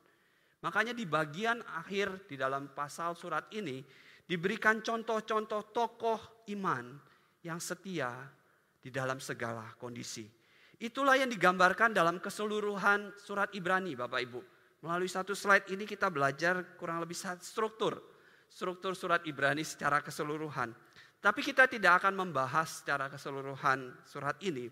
Makanya 0.61 0.91
di 0.91 1.07
bagian 1.07 1.63
akhir 1.79 2.27
di 2.27 2.35
dalam 2.35 2.67
pasal 2.75 3.15
surat 3.15 3.47
ini 3.55 3.87
diberikan 4.27 4.83
contoh-contoh 4.83 5.71
tokoh 5.71 6.21
iman 6.51 6.99
yang 7.47 7.63
setia 7.63 8.11
di 8.83 8.91
dalam 8.91 9.23
segala 9.23 9.71
kondisi. 9.79 10.27
Itulah 10.77 11.17
yang 11.17 11.31
digambarkan 11.33 11.97
dalam 11.97 12.21
keseluruhan 12.21 13.17
surat 13.17 13.49
Ibrani 13.57 13.97
Bapak 13.97 14.21
Ibu. 14.21 14.41
Melalui 14.85 15.09
satu 15.09 15.33
slide 15.33 15.73
ini 15.73 15.89
kita 15.89 16.13
belajar 16.13 16.77
kurang 16.77 17.01
lebih 17.01 17.17
struktur. 17.41 17.97
Struktur 18.47 18.93
surat 18.93 19.25
Ibrani 19.25 19.65
secara 19.65 20.05
keseluruhan. 20.05 20.71
Tapi 21.17 21.41
kita 21.41 21.65
tidak 21.67 22.05
akan 22.05 22.29
membahas 22.29 22.85
secara 22.85 23.09
keseluruhan 23.09 23.89
surat 24.05 24.37
ini. 24.45 24.69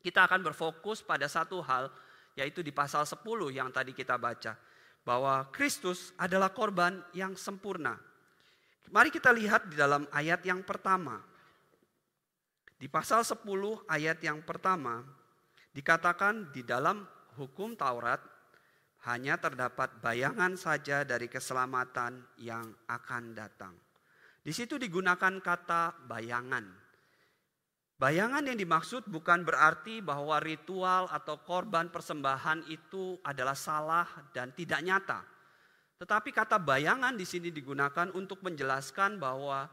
Kita 0.00 0.24
akan 0.24 0.40
berfokus 0.40 1.04
pada 1.04 1.28
satu 1.28 1.60
hal, 1.62 1.92
yaitu 2.34 2.64
di 2.64 2.72
pasal 2.72 3.04
10 3.04 3.22
yang 3.52 3.68
tadi 3.68 3.92
kita 3.92 4.16
baca. 4.16 4.56
Bahwa 5.04 5.46
Kristus 5.52 6.16
adalah 6.16 6.50
korban 6.50 7.04
yang 7.12 7.36
sempurna. 7.36 7.94
Mari 8.94 9.10
kita 9.10 9.34
lihat 9.34 9.66
di 9.70 9.74
dalam 9.74 10.06
ayat 10.14 10.42
yang 10.46 10.62
pertama. 10.62 11.18
Di 12.76 12.86
pasal 12.86 13.24
10 13.24 13.42
ayat 13.88 14.20
yang 14.20 14.44
pertama, 14.44 15.00
dikatakan 15.72 16.52
di 16.52 16.60
dalam 16.60 17.02
hukum 17.40 17.72
Taurat 17.72 18.20
hanya 19.08 19.38
terdapat 19.38 19.96
bayangan 20.02 20.58
saja 20.58 21.06
dari 21.06 21.30
keselamatan 21.30 22.20
yang 22.42 22.66
akan 22.90 23.32
datang. 23.32 23.74
Di 24.42 24.54
situ 24.54 24.78
digunakan 24.78 25.42
kata 25.42 26.06
bayangan. 26.06 26.86
Bayangan 27.96 28.44
yang 28.44 28.60
dimaksud 28.60 29.08
bukan 29.08 29.40
berarti 29.40 30.04
bahwa 30.04 30.36
ritual 30.36 31.08
atau 31.08 31.40
korban 31.40 31.88
persembahan 31.88 32.68
itu 32.68 33.16
adalah 33.24 33.56
salah 33.56 34.04
dan 34.36 34.52
tidak 34.52 34.84
nyata. 34.84 35.35
Tetapi 35.96 36.28
kata 36.28 36.60
bayangan 36.60 37.16
di 37.16 37.24
sini 37.24 37.48
digunakan 37.48 38.12
untuk 38.12 38.44
menjelaskan 38.44 39.16
bahwa 39.16 39.64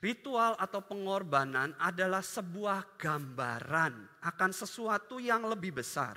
ritual 0.00 0.56
atau 0.56 0.80
pengorbanan 0.80 1.76
adalah 1.76 2.24
sebuah 2.24 2.96
gambaran 2.96 4.24
akan 4.24 4.50
sesuatu 4.56 5.20
yang 5.20 5.44
lebih 5.44 5.76
besar, 5.84 6.16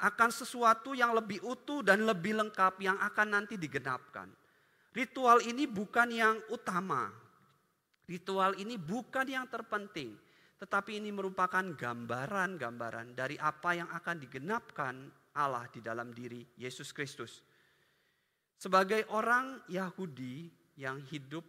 akan 0.00 0.30
sesuatu 0.32 0.96
yang 0.96 1.12
lebih 1.12 1.44
utuh 1.44 1.84
dan 1.84 2.08
lebih 2.08 2.32
lengkap 2.40 2.80
yang 2.80 2.96
akan 2.96 3.28
nanti 3.28 3.60
digenapkan. 3.60 4.32
Ritual 4.96 5.44
ini 5.44 5.68
bukan 5.68 6.08
yang 6.08 6.40
utama. 6.48 7.12
Ritual 8.08 8.56
ini 8.56 8.80
bukan 8.80 9.26
yang 9.28 9.44
terpenting. 9.52 10.16
Tetapi 10.54 10.96
ini 10.96 11.12
merupakan 11.12 11.60
gambaran-gambaran 11.60 13.12
dari 13.12 13.36
apa 13.36 13.74
yang 13.76 13.90
akan 13.90 14.16
digenapkan 14.16 14.94
Allah 15.36 15.66
di 15.68 15.82
dalam 15.84 16.14
diri 16.14 16.46
Yesus 16.56 16.94
Kristus. 16.94 17.53
Sebagai 18.64 19.04
orang 19.12 19.60
Yahudi 19.68 20.48
yang 20.80 20.96
hidup 21.12 21.44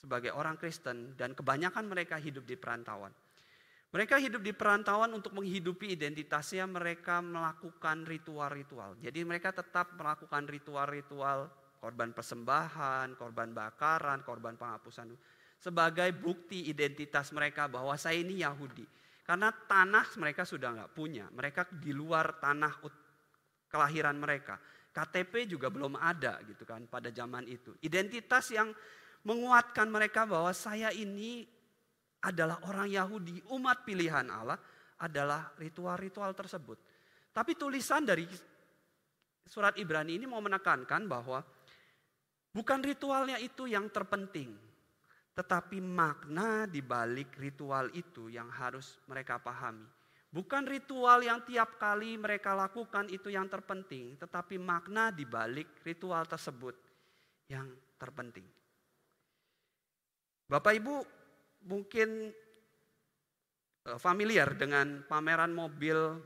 sebagai 0.00 0.32
orang 0.32 0.56
Kristen 0.56 1.12
dan 1.12 1.36
kebanyakan 1.36 1.84
mereka 1.84 2.16
hidup 2.16 2.48
di 2.48 2.56
perantauan. 2.56 3.12
Mereka 3.92 4.16
hidup 4.24 4.40
di 4.40 4.56
perantauan 4.56 5.12
untuk 5.12 5.36
menghidupi 5.36 5.92
identitasnya 5.92 6.64
mereka 6.64 7.20
melakukan 7.20 8.08
ritual-ritual. 8.08 8.96
Jadi 8.96 9.28
mereka 9.28 9.52
tetap 9.52 9.92
melakukan 9.92 10.48
ritual-ritual 10.48 11.52
korban 11.84 12.16
persembahan, 12.16 13.12
korban 13.20 13.52
bakaran, 13.52 14.24
korban 14.24 14.56
penghapusan 14.56 15.12
sebagai 15.60 16.16
bukti 16.16 16.72
identitas 16.72 17.28
mereka 17.36 17.68
bahwa 17.68 17.92
saya 18.00 18.24
ini 18.24 18.40
Yahudi. 18.40 18.88
Karena 19.20 19.52
tanah 19.52 20.16
mereka 20.16 20.48
sudah 20.48 20.80
nggak 20.80 20.92
punya, 20.96 21.28
mereka 21.28 21.68
di 21.68 21.92
luar 21.92 22.40
tanah 22.40 22.72
kelahiran 23.68 24.16
mereka. 24.16 24.56
KTP 24.96 25.44
juga 25.44 25.68
belum 25.68 26.00
ada 26.00 26.40
gitu 26.48 26.64
kan 26.64 26.88
pada 26.88 27.12
zaman 27.12 27.44
itu. 27.44 27.76
Identitas 27.84 28.48
yang 28.48 28.72
menguatkan 29.28 29.92
mereka 29.92 30.24
bahwa 30.24 30.56
saya 30.56 30.88
ini 30.88 31.44
adalah 32.24 32.64
orang 32.64 32.88
Yahudi, 32.88 33.44
umat 33.52 33.84
pilihan 33.84 34.24
Allah 34.32 34.56
adalah 35.04 35.52
ritual-ritual 35.60 36.32
tersebut. 36.32 36.80
Tapi 37.28 37.52
tulisan 37.52 38.08
dari 38.08 38.24
surat 39.44 39.76
Ibrani 39.76 40.16
ini 40.16 40.24
mau 40.24 40.40
menekankan 40.40 41.04
bahwa 41.04 41.44
Bukan 42.56 42.80
ritualnya 42.80 43.36
itu 43.36 43.68
yang 43.68 43.92
terpenting, 43.92 44.56
tetapi 45.36 45.76
makna 45.76 46.64
di 46.64 46.80
balik 46.80 47.36
ritual 47.36 47.92
itu 47.92 48.32
yang 48.32 48.48
harus 48.48 48.96
mereka 49.04 49.36
pahami. 49.36 49.84
Bukan 50.36 50.68
ritual 50.68 51.24
yang 51.24 51.40
tiap 51.48 51.80
kali 51.80 52.20
mereka 52.20 52.52
lakukan 52.52 53.08
itu 53.08 53.32
yang 53.32 53.48
terpenting, 53.48 54.20
tetapi 54.20 54.60
makna 54.60 55.08
di 55.08 55.24
balik 55.24 55.80
ritual 55.80 56.28
tersebut 56.28 56.76
yang 57.48 57.72
terpenting. 57.96 58.44
Bapak 60.44 60.76
Ibu 60.76 60.96
mungkin 61.72 62.28
eh, 63.88 63.96
familiar 63.96 64.52
dengan 64.60 65.08
pameran 65.08 65.56
mobil 65.56 66.20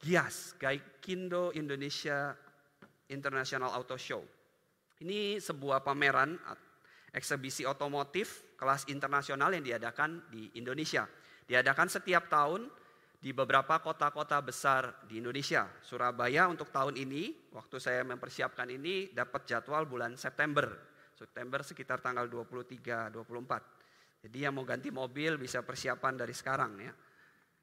Gias, 0.00 0.56
Gaikindo 0.56 1.52
Indonesia 1.52 2.32
International 3.12 3.76
Auto 3.76 4.00
Show. 4.00 4.24
Ini 5.04 5.36
sebuah 5.36 5.84
pameran 5.84 6.40
eksebisi 7.12 7.68
otomotif 7.68 8.56
kelas 8.56 8.88
internasional 8.88 9.52
yang 9.52 9.60
diadakan 9.68 10.32
di 10.32 10.48
Indonesia. 10.56 11.04
Diadakan 11.44 11.92
setiap 11.92 12.32
tahun 12.32 12.83
di 13.24 13.32
beberapa 13.32 13.80
kota-kota 13.80 14.36
besar 14.44 15.08
di 15.08 15.16
Indonesia. 15.16 15.64
Surabaya 15.80 16.44
untuk 16.44 16.68
tahun 16.68 17.00
ini, 17.00 17.48
waktu 17.56 17.80
saya 17.80 18.04
mempersiapkan 18.04 18.68
ini 18.68 19.16
dapat 19.16 19.48
jadwal 19.48 19.88
bulan 19.88 20.20
September. 20.20 20.68
September 21.16 21.64
sekitar 21.64 22.04
tanggal 22.04 22.28
23, 22.28 23.08
24. 23.08 24.28
Jadi 24.28 24.44
yang 24.44 24.52
mau 24.52 24.68
ganti 24.68 24.92
mobil 24.92 25.40
bisa 25.40 25.64
persiapan 25.64 26.20
dari 26.20 26.36
sekarang 26.36 26.72
ya. 26.84 26.92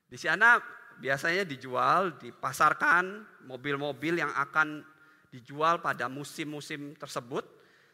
Di 0.09 0.17
sana 0.17 0.57
biasanya 0.97 1.45
dijual, 1.45 2.17
dipasarkan 2.17 3.21
mobil-mobil 3.45 4.17
yang 4.17 4.33
akan 4.33 4.81
dijual 5.29 5.77
pada 5.77 6.09
musim-musim 6.09 6.97
tersebut, 6.97 7.45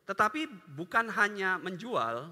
tetapi 0.07 0.71
bukan 0.71 1.11
hanya 1.11 1.59
menjual, 1.59 2.31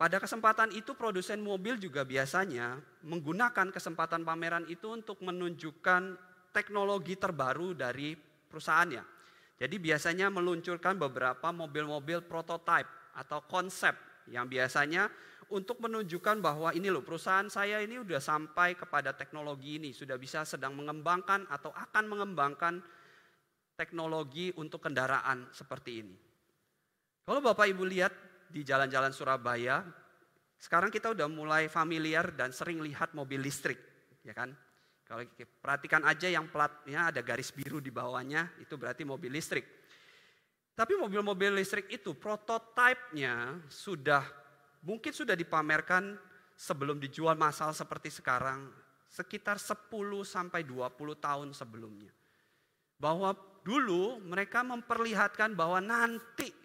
pada 0.00 0.16
kesempatan 0.16 0.72
itu 0.72 0.96
produsen 0.96 1.44
mobil 1.44 1.76
juga 1.76 2.08
biasanya 2.08 2.80
menggunakan 3.04 3.68
kesempatan 3.68 4.24
pameran 4.24 4.64
itu 4.72 4.88
untuk 4.88 5.20
menunjukkan 5.20 6.16
teknologi 6.56 7.20
terbaru 7.20 7.76
dari 7.76 8.16
perusahaannya. 8.16 9.04
Jadi 9.60 9.76
biasanya 9.76 10.32
meluncurkan 10.32 10.96
beberapa 10.96 11.52
mobil-mobil 11.52 12.24
prototipe 12.24 12.88
atau 13.12 13.44
konsep 13.44 13.92
yang 14.32 14.48
biasanya 14.48 15.12
untuk 15.52 15.84
menunjukkan 15.84 16.40
bahwa 16.40 16.72
ini 16.72 16.88
loh 16.88 17.04
perusahaan 17.04 17.52
saya 17.52 17.84
ini 17.84 18.00
sudah 18.00 18.24
sampai 18.24 18.80
kepada 18.80 19.12
teknologi 19.12 19.76
ini, 19.76 19.92
sudah 19.92 20.16
bisa 20.16 20.48
sedang 20.48 20.80
mengembangkan 20.80 21.44
atau 21.52 21.76
akan 21.76 22.04
mengembangkan 22.08 22.80
teknologi 23.76 24.48
untuk 24.56 24.80
kendaraan 24.80 25.52
seperti 25.52 25.92
ini. 26.00 26.16
Kalau 27.28 27.44
Bapak 27.44 27.68
Ibu 27.68 27.84
lihat 27.84 28.29
di 28.50 28.66
jalan-jalan 28.66 29.14
Surabaya, 29.14 29.86
sekarang 30.60 30.92
kita 30.92 31.14
udah 31.14 31.24
mulai 31.30 31.70
familiar 31.72 32.34
dan 32.36 32.52
sering 32.52 32.82
lihat 32.84 33.16
mobil 33.16 33.40
listrik, 33.40 33.80
ya 34.20 34.36
kan? 34.36 34.52
Kalau 35.08 35.26
perhatikan 35.58 36.06
aja 36.06 36.30
yang 36.30 36.46
platnya 36.52 37.10
ada 37.10 37.18
garis 37.24 37.50
biru 37.50 37.82
di 37.82 37.90
bawahnya, 37.90 38.60
itu 38.62 38.78
berarti 38.78 39.02
mobil 39.02 39.32
listrik. 39.32 39.66
Tapi 40.76 40.94
mobil-mobil 40.94 41.58
listrik 41.58 41.90
itu 41.90 42.14
prototipenya 42.14 43.58
sudah 43.66 44.22
mungkin 44.86 45.12
sudah 45.12 45.34
dipamerkan 45.34 46.16
sebelum 46.54 47.00
dijual 47.00 47.36
massal 47.36 47.74
seperti 47.74 48.12
sekarang 48.12 48.70
sekitar 49.10 49.58
10 49.58 49.90
sampai 50.22 50.62
20 50.62 50.94
tahun 51.18 51.48
sebelumnya. 51.56 52.12
Bahwa 53.00 53.34
dulu 53.66 54.22
mereka 54.22 54.62
memperlihatkan 54.62 55.56
bahwa 55.58 55.82
nanti 55.82 56.59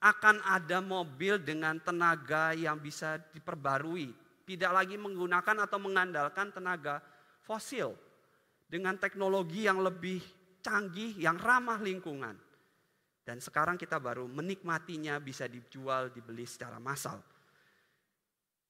akan 0.00 0.40
ada 0.48 0.80
mobil 0.80 1.36
dengan 1.36 1.76
tenaga 1.76 2.56
yang 2.56 2.80
bisa 2.80 3.20
diperbarui, 3.36 4.08
tidak 4.48 4.72
lagi 4.72 4.96
menggunakan 4.96 5.68
atau 5.68 5.76
mengandalkan 5.76 6.48
tenaga 6.56 7.04
fosil 7.44 7.92
dengan 8.64 8.96
teknologi 8.96 9.68
yang 9.68 9.84
lebih 9.84 10.24
canggih, 10.64 11.20
yang 11.20 11.36
ramah 11.36 11.76
lingkungan. 11.84 12.32
Dan 13.20 13.38
sekarang 13.44 13.76
kita 13.76 14.00
baru 14.00 14.24
menikmatinya 14.24 15.20
bisa 15.20 15.44
dijual, 15.44 16.08
dibeli 16.08 16.48
secara 16.48 16.80
massal. 16.80 17.20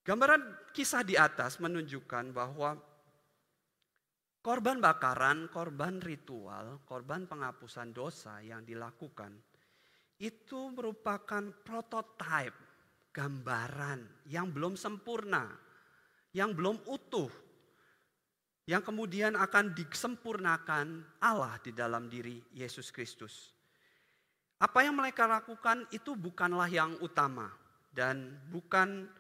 Gambaran 0.03 0.75
kisah 0.75 1.07
di 1.07 1.15
atas 1.15 1.63
menunjukkan 1.63 2.35
bahwa 2.35 2.75
korban 4.43 4.83
bakaran, 4.83 5.47
korban 5.47 6.03
ritual, 6.03 6.83
korban 6.83 7.31
penghapusan 7.31 7.95
dosa 7.95 8.43
yang 8.43 8.67
dilakukan 8.67 9.50
itu 10.21 10.71
merupakan 10.71 11.43
prototipe, 11.65 12.57
gambaran 13.11 14.29
yang 14.29 14.53
belum 14.53 14.77
sempurna, 14.77 15.49
yang 16.37 16.53
belum 16.53 16.85
utuh 16.87 17.33
yang 18.71 18.87
kemudian 18.87 19.35
akan 19.35 19.75
disempurnakan 19.75 21.03
Allah 21.19 21.59
di 21.59 21.75
dalam 21.75 22.07
diri 22.07 22.39
Yesus 22.55 22.95
Kristus. 22.95 23.51
Apa 24.63 24.87
yang 24.87 24.95
mereka 24.95 25.27
lakukan 25.27 25.91
itu 25.91 26.15
bukanlah 26.15 26.71
yang 26.71 26.95
utama 27.03 27.51
dan 27.91 28.39
bukan 28.47 29.11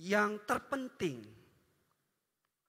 yang 0.00 0.40
terpenting. 0.48 1.20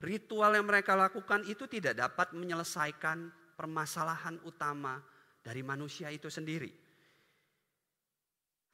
Ritual 0.03 0.59
yang 0.59 0.67
mereka 0.67 0.93
lakukan 0.99 1.47
itu 1.47 1.65
tidak 1.71 1.95
dapat 1.95 2.35
menyelesaikan 2.35 3.31
permasalahan 3.55 4.43
utama 4.43 4.99
dari 5.39 5.63
manusia 5.63 6.11
itu 6.11 6.27
sendiri. 6.27 6.86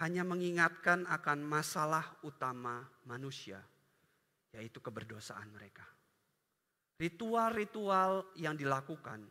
Hanya 0.02 0.26
mengingatkan 0.26 1.06
akan 1.06 1.46
masalah 1.46 2.18
utama 2.26 2.82
manusia, 3.06 3.62
yaitu 4.56 4.82
keberdosaan 4.82 5.54
mereka. 5.54 5.86
Ritual-ritual 6.98 8.34
yang 8.40 8.58
dilakukan 8.58 9.26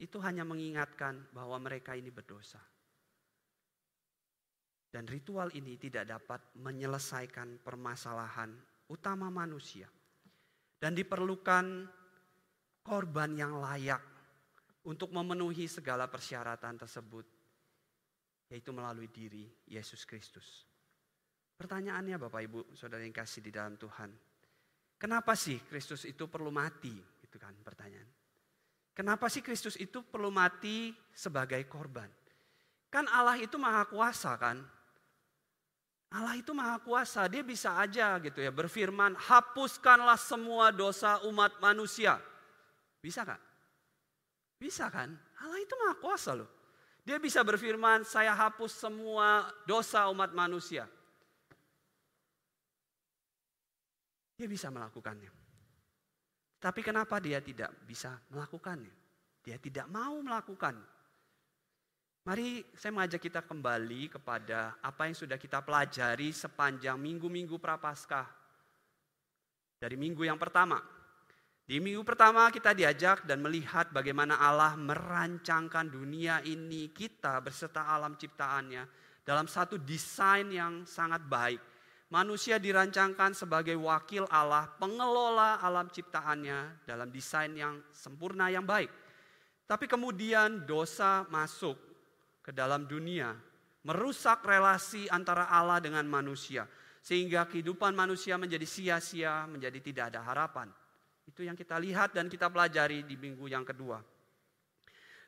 itu 0.00 0.16
hanya 0.20 0.44
mengingatkan 0.44 1.28
bahwa 1.32 1.56
mereka 1.60 1.96
ini 1.96 2.08
berdosa. 2.12 2.60
Dan 4.96 5.04
ritual 5.04 5.52
ini 5.52 5.76
tidak 5.76 6.08
dapat 6.08 6.40
menyelesaikan 6.56 7.60
permasalahan 7.60 8.48
utama 8.88 9.28
manusia. 9.28 9.88
Dan 10.76 10.96
diperlukan 10.96 11.88
korban 12.80 13.36
yang 13.36 13.60
layak 13.60 14.00
untuk 14.86 15.10
memenuhi 15.12 15.68
segala 15.68 16.08
persyaratan 16.08 16.80
tersebut. 16.80 17.35
Yaitu 18.50 18.70
melalui 18.70 19.10
diri 19.10 19.46
Yesus 19.66 20.06
Kristus. 20.06 20.66
Pertanyaannya 21.56 22.20
Bapak 22.20 22.40
Ibu 22.44 22.58
Saudara 22.76 23.02
yang 23.02 23.16
kasih 23.16 23.40
di 23.40 23.50
dalam 23.50 23.80
Tuhan. 23.80 24.12
Kenapa 24.96 25.32
sih 25.36 25.60
Kristus 25.66 26.04
itu 26.04 26.28
perlu 26.28 26.52
mati? 26.52 26.92
Itu 27.20 27.36
kan 27.36 27.52
pertanyaan. 27.64 28.08
Kenapa 28.96 29.28
sih 29.28 29.44
Kristus 29.44 29.76
itu 29.76 30.00
perlu 30.00 30.32
mati 30.32 30.88
sebagai 31.12 31.60
korban? 31.68 32.08
Kan 32.88 33.04
Allah 33.12 33.36
itu 33.36 33.60
maha 33.60 33.84
kuasa 33.84 34.32
kan? 34.40 34.56
Allah 36.16 36.38
itu 36.38 36.54
maha 36.56 36.80
kuasa, 36.80 37.28
dia 37.28 37.44
bisa 37.44 37.76
aja 37.76 38.16
gitu 38.22 38.40
ya 38.40 38.48
berfirman, 38.48 39.18
hapuskanlah 39.18 40.16
semua 40.16 40.72
dosa 40.72 41.20
umat 41.28 41.60
manusia. 41.60 42.16
Bisa 43.04 43.26
kan? 43.26 43.36
Bisa 44.56 44.88
kan? 44.88 45.12
Allah 45.44 45.60
itu 45.60 45.74
maha 45.76 45.94
kuasa 46.00 46.32
loh. 46.32 46.48
Dia 47.06 47.22
bisa 47.22 47.46
berfirman, 47.46 48.02
saya 48.02 48.34
hapus 48.34 48.82
semua 48.82 49.46
dosa 49.62 50.10
umat 50.10 50.34
manusia. 50.34 50.90
Dia 54.34 54.50
bisa 54.50 54.74
melakukannya. 54.74 55.30
Tapi 56.58 56.82
kenapa 56.82 57.22
dia 57.22 57.38
tidak 57.38 57.70
bisa 57.86 58.18
melakukannya? 58.34 58.90
Dia 59.38 59.54
tidak 59.54 59.86
mau 59.86 60.18
melakukan. 60.18 60.82
Mari 62.26 62.74
saya 62.74 62.90
mengajak 62.90 63.22
kita 63.22 63.46
kembali 63.46 64.10
kepada 64.10 64.74
apa 64.82 65.06
yang 65.06 65.14
sudah 65.14 65.38
kita 65.38 65.62
pelajari 65.62 66.34
sepanjang 66.34 66.98
minggu-minggu 66.98 67.54
prapaskah. 67.54 68.26
Dari 69.78 69.94
minggu 69.94 70.26
yang 70.26 70.42
pertama. 70.42 70.95
Di 71.66 71.82
minggu 71.82 72.06
pertama 72.06 72.46
kita 72.54 72.70
diajak 72.70 73.26
dan 73.26 73.42
melihat 73.42 73.90
bagaimana 73.90 74.38
Allah 74.38 74.78
merancangkan 74.78 75.90
dunia 75.90 76.38
ini 76.46 76.94
kita 76.94 77.42
berserta 77.42 77.90
alam 77.90 78.14
ciptaannya 78.14 78.86
dalam 79.26 79.50
satu 79.50 79.74
desain 79.82 80.46
yang 80.54 80.86
sangat 80.86 81.26
baik 81.26 81.58
Manusia 82.06 82.62
dirancangkan 82.62 83.34
sebagai 83.34 83.74
wakil 83.74 84.30
Allah, 84.30 84.70
pengelola 84.78 85.58
alam 85.58 85.90
ciptaannya 85.90 86.86
dalam 86.86 87.10
desain 87.10 87.50
yang 87.50 87.82
sempurna 87.90 88.46
yang 88.46 88.62
baik. 88.62 88.86
Tapi 89.66 89.90
kemudian 89.90 90.62
dosa 90.70 91.26
masuk 91.26 91.74
ke 92.46 92.54
dalam 92.54 92.86
dunia, 92.86 93.34
merusak 93.82 94.46
relasi 94.46 95.10
antara 95.10 95.50
Allah 95.50 95.82
dengan 95.82 96.06
manusia. 96.06 96.70
Sehingga 97.02 97.42
kehidupan 97.50 97.90
manusia 97.90 98.38
menjadi 98.38 98.66
sia-sia, 98.66 99.42
menjadi 99.50 99.82
tidak 99.82 100.14
ada 100.14 100.22
harapan. 100.22 100.70
Itu 101.26 101.42
yang 101.42 101.58
kita 101.58 101.76
lihat 101.76 102.14
dan 102.14 102.30
kita 102.30 102.46
pelajari 102.48 103.02
di 103.02 103.18
minggu 103.18 103.50
yang 103.50 103.66
kedua. 103.66 104.00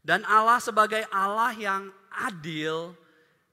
Dan 0.01 0.23
Allah 0.25 0.63
sebagai 0.63 1.05
Allah 1.11 1.53
yang 1.59 1.91
adil 2.15 2.95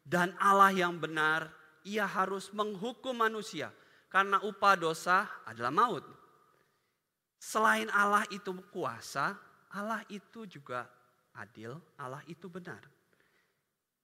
dan 0.05 0.31
Allah 0.38 0.71
yang 0.71 0.95
benar 0.95 1.49
ia 1.86 2.05
harus 2.05 2.53
menghukum 2.53 3.17
manusia 3.17 3.73
karena 4.08 4.39
upah 4.41 4.77
dosa 4.77 5.27
adalah 5.43 5.73
maut. 5.73 6.05
Selain 7.41 7.89
Allah 7.91 8.25
itu 8.34 8.55
kuasa, 8.71 9.38
Allah 9.69 10.01
itu 10.10 10.47
juga 10.49 10.88
adil, 11.36 11.77
Allah 11.99 12.23
itu 12.25 12.47
benar. 12.49 12.81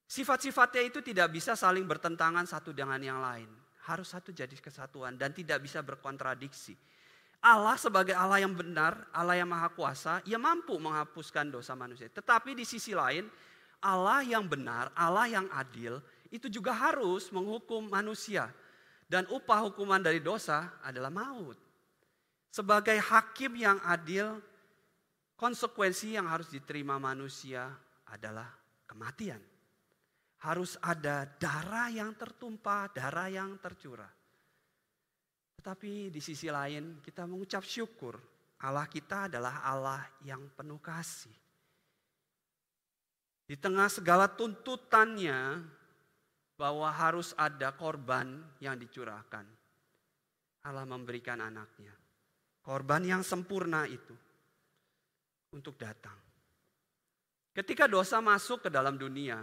Sifat-sifatnya 0.06 0.84
itu 0.91 0.99
tidak 0.99 1.32
bisa 1.32 1.56
saling 1.56 1.88
bertentangan 1.88 2.43
satu 2.43 2.75
dengan 2.75 2.99
yang 2.99 3.23
lain. 3.23 3.47
Harus 3.88 4.12
satu 4.12 4.36
jadi 4.36 4.51
kesatuan 4.60 5.15
dan 5.15 5.32
tidak 5.32 5.63
bisa 5.63 5.80
berkontradiksi. 5.80 6.75
Allah 7.41 7.73
sebagai 7.73 8.13
Allah 8.13 8.38
yang 8.38 8.54
benar, 8.54 9.10
Allah 9.10 9.34
yang 9.34 9.49
maha 9.49 9.73
kuasa, 9.73 10.21
ia 10.30 10.38
mampu 10.38 10.77
menghapuskan 10.77 11.49
dosa 11.49 11.73
manusia. 11.73 12.06
Tetapi 12.06 12.54
di 12.54 12.62
sisi 12.62 12.93
lain, 12.93 13.25
Allah 13.82 14.21
yang 14.21 14.45
benar, 14.45 14.93
Allah 14.93 15.25
yang 15.25 15.49
adil, 15.49 15.97
itu 16.30 16.45
juga 16.54 16.69
harus 16.69 17.34
menghukum 17.34 17.89
manusia. 17.89 18.45
Dan 19.10 19.25
upah 19.34 19.65
hukuman 19.67 19.97
dari 19.97 20.21
dosa 20.21 20.80
adalah 20.86 21.10
maut. 21.10 21.58
Sebagai 22.54 23.01
hakim 23.01 23.58
yang 23.58 23.82
adil, 23.89 24.38
konsekuensi 25.34 26.13
yang 26.13 26.30
harus 26.30 26.54
diterima 26.54 27.01
manusia 27.01 27.73
adalah 28.06 28.54
kematian. 28.86 29.41
Harus 30.45 30.77
ada 30.77 31.25
darah 31.41 31.89
yang 31.89 32.13
tertumpah, 32.13 32.93
darah 32.93 33.34
yang 33.34 33.58
tercurah. 33.58 34.21
Tetapi 35.62 36.10
di 36.10 36.17
sisi 36.17 36.50
lain 36.50 36.97
kita 37.06 37.30
mengucap 37.30 37.62
syukur 37.62 38.17
Allah 38.62 38.86
kita 38.86 39.30
adalah 39.30 39.65
Allah 39.65 40.02
yang 40.26 40.41
penuh 40.54 40.78
kasih. 40.78 41.34
Di 43.45 43.58
tengah 43.58 43.89
segala 43.89 44.30
tuntutannya, 44.30 45.62
bahwa 46.62 46.93
harus 46.93 47.34
ada 47.34 47.74
korban 47.74 48.38
yang 48.62 48.78
dicurahkan. 48.78 49.50
Allah 50.62 50.86
memberikan 50.86 51.41
anaknya. 51.41 51.89
Korban 52.62 53.02
yang 53.02 53.26
sempurna 53.26 53.89
itu 53.89 54.13
untuk 55.58 55.74
datang. 55.82 56.13
Ketika 57.58 57.89
dosa 57.89 58.21
masuk 58.21 58.69
ke 58.69 58.69
dalam 58.69 58.93
dunia, 58.93 59.41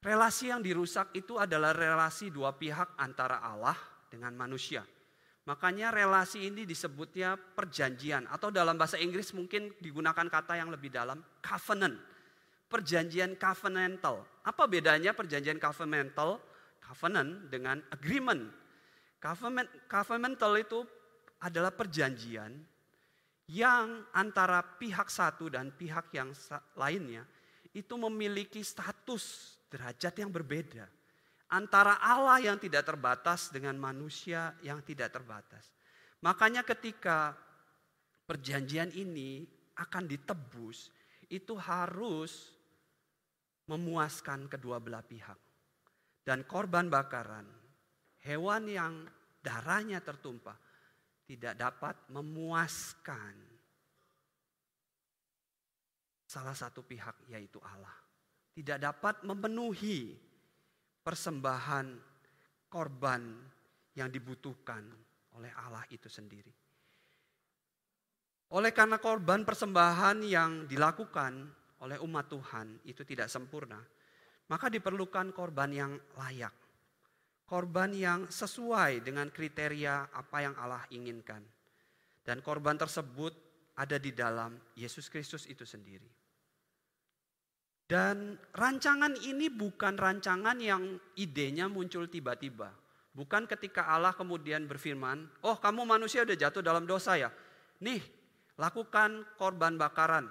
relasi 0.00 0.48
yang 0.48 0.64
dirusak 0.64 1.12
itu 1.12 1.36
adalah 1.36 1.76
relasi 1.76 2.32
dua 2.32 2.56
pihak 2.56 2.96
antara 2.96 3.44
Allah 3.44 3.76
dengan 4.14 4.30
manusia. 4.38 4.86
Makanya 5.44 5.92
relasi 5.92 6.48
ini 6.48 6.64
disebutnya 6.64 7.36
perjanjian 7.36 8.24
atau 8.32 8.48
dalam 8.48 8.80
bahasa 8.80 8.96
Inggris 8.96 9.34
mungkin 9.36 9.74
digunakan 9.76 10.24
kata 10.24 10.56
yang 10.56 10.72
lebih 10.72 10.88
dalam 10.88 11.20
covenant. 11.44 12.00
Perjanjian 12.70 13.36
covenantal. 13.36 14.24
Apa 14.40 14.64
bedanya 14.64 15.12
perjanjian 15.12 15.60
covenantal, 15.60 16.40
covenant 16.80 17.52
dengan 17.52 17.76
agreement? 17.92 18.48
Covenant, 19.20 19.68
covenantal 19.84 20.52
itu 20.56 20.80
adalah 21.44 21.76
perjanjian 21.76 22.56
yang 23.52 24.08
antara 24.16 24.64
pihak 24.64 25.12
satu 25.12 25.52
dan 25.52 25.68
pihak 25.76 26.08
yang 26.16 26.32
lainnya 26.80 27.28
itu 27.76 27.94
memiliki 28.00 28.64
status 28.64 29.56
derajat 29.68 30.24
yang 30.24 30.32
berbeda. 30.32 30.88
Antara 31.54 32.02
Allah 32.02 32.42
yang 32.42 32.58
tidak 32.58 32.82
terbatas 32.82 33.54
dengan 33.54 33.78
manusia 33.78 34.58
yang 34.66 34.82
tidak 34.82 35.14
terbatas. 35.14 35.70
Makanya 36.26 36.66
ketika 36.66 37.30
perjanjian 38.26 38.90
ini 38.90 39.46
akan 39.78 40.10
ditebus, 40.10 40.90
itu 41.30 41.54
harus 41.54 42.50
memuaskan 43.70 44.50
kedua 44.50 44.82
belah 44.82 45.06
pihak. 45.06 45.38
Dan 46.26 46.42
korban 46.42 46.90
bakaran, 46.90 47.46
hewan 48.26 48.66
yang 48.66 49.06
darahnya 49.38 50.02
tertumpah, 50.02 50.56
tidak 51.28 51.54
dapat 51.54 51.94
memuaskan 52.10 53.54
salah 56.26 56.56
satu 56.56 56.82
pihak 56.82 57.30
yaitu 57.30 57.62
Allah. 57.62 57.94
Tidak 58.54 58.78
dapat 58.82 59.22
memenuhi 59.22 60.18
persembahan 61.04 61.86
korban 62.72 63.22
yang 63.94 64.08
dibutuhkan 64.08 64.82
oleh 65.36 65.52
Allah 65.54 65.84
itu 65.92 66.08
sendiri. 66.08 66.50
Oleh 68.56 68.72
karena 68.72 68.96
korban 68.96 69.44
persembahan 69.44 70.24
yang 70.24 70.64
dilakukan 70.64 71.32
oleh 71.84 72.00
umat 72.00 72.26
Tuhan 72.32 72.80
itu 72.88 73.04
tidak 73.04 73.28
sempurna, 73.28 73.78
maka 74.48 74.72
diperlukan 74.72 75.30
korban 75.36 75.70
yang 75.70 75.92
layak 76.16 76.64
korban 77.44 77.92
yang 77.92 78.26
sesuai 78.26 79.04
dengan 79.04 79.28
kriteria 79.28 80.10
apa 80.10 80.38
yang 80.42 80.54
Allah 80.56 80.84
inginkan. 80.90 81.44
Dan 82.24 82.40
korban 82.40 82.80
tersebut 82.80 83.36
ada 83.76 84.00
di 84.00 84.16
dalam 84.16 84.56
Yesus 84.74 85.12
Kristus 85.12 85.44
itu 85.44 85.68
sendiri. 85.68 86.08
Dan 87.84 88.40
rancangan 88.56 89.12
ini 89.20 89.52
bukan 89.52 90.00
rancangan 90.00 90.56
yang 90.56 90.96
idenya 91.20 91.68
muncul 91.68 92.08
tiba-tiba. 92.08 92.72
Bukan 93.14 93.46
ketika 93.46 93.86
Allah 93.92 94.16
kemudian 94.16 94.66
berfirman, 94.66 95.44
oh 95.44 95.56
kamu 95.60 95.86
manusia 95.86 96.24
udah 96.24 96.34
jatuh 96.34 96.64
dalam 96.64 96.88
dosa 96.88 97.14
ya. 97.14 97.30
Nih, 97.84 98.00
lakukan 98.58 99.22
korban 99.36 99.76
bakaran. 99.76 100.26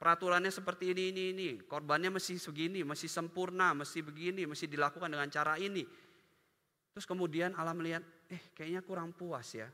Peraturannya 0.00 0.50
seperti 0.50 0.96
ini, 0.96 1.14
ini, 1.14 1.22
ini. 1.30 1.48
Korbannya 1.62 2.18
mesti 2.18 2.40
segini, 2.40 2.82
mesti 2.82 3.06
sempurna, 3.06 3.76
mesti 3.76 4.02
begini, 4.02 4.48
mesti 4.48 4.66
dilakukan 4.66 5.12
dengan 5.12 5.28
cara 5.30 5.54
ini 5.60 6.04
Terus 6.94 7.10
kemudian 7.10 7.58
Allah 7.58 7.74
melihat, 7.74 8.06
eh 8.30 8.54
kayaknya 8.54 8.86
kurang 8.86 9.10
puas 9.10 9.50
ya. 9.50 9.66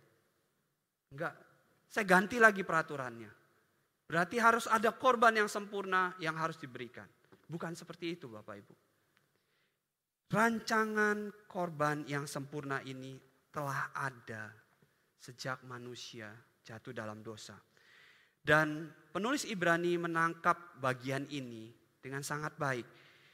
Enggak, 1.12 1.36
saya 1.92 2.08
ganti 2.08 2.40
lagi 2.40 2.64
peraturannya. 2.64 3.28
Berarti 4.08 4.40
harus 4.40 4.64
ada 4.64 4.88
korban 4.96 5.36
yang 5.36 5.46
sempurna 5.46 6.16
yang 6.16 6.32
harus 6.40 6.56
diberikan. 6.56 7.04
Bukan 7.50 7.74
seperti 7.74 8.14
itu 8.14 8.30
Bapak 8.30 8.54
Ibu. 8.62 8.74
Rancangan 10.30 11.50
korban 11.50 12.06
yang 12.06 12.30
sempurna 12.30 12.78
ini 12.86 13.18
telah 13.50 13.90
ada 13.90 14.54
sejak 15.18 15.66
manusia 15.66 16.30
jatuh 16.62 16.94
dalam 16.94 17.18
dosa. 17.26 17.58
Dan 18.38 18.86
penulis 19.10 19.42
Ibrani 19.42 19.98
menangkap 19.98 20.78
bagian 20.78 21.26
ini 21.34 21.74
dengan 21.98 22.22
sangat 22.22 22.54
baik. 22.54 22.86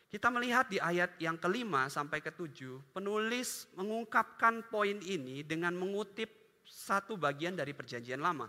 Kita 0.09 0.33
melihat 0.33 0.73
di 0.73 0.81
ayat 0.81 1.21
yang 1.21 1.37
kelima 1.37 1.93
sampai 1.93 2.25
ketujuh, 2.25 2.97
penulis 2.97 3.69
mengungkapkan 3.77 4.65
poin 4.73 4.97
ini 5.05 5.45
dengan 5.45 5.77
mengutip 5.77 6.33
satu 6.65 7.21
bagian 7.21 7.55
dari 7.55 7.77
perjanjian 7.77 8.25
lama. 8.25 8.49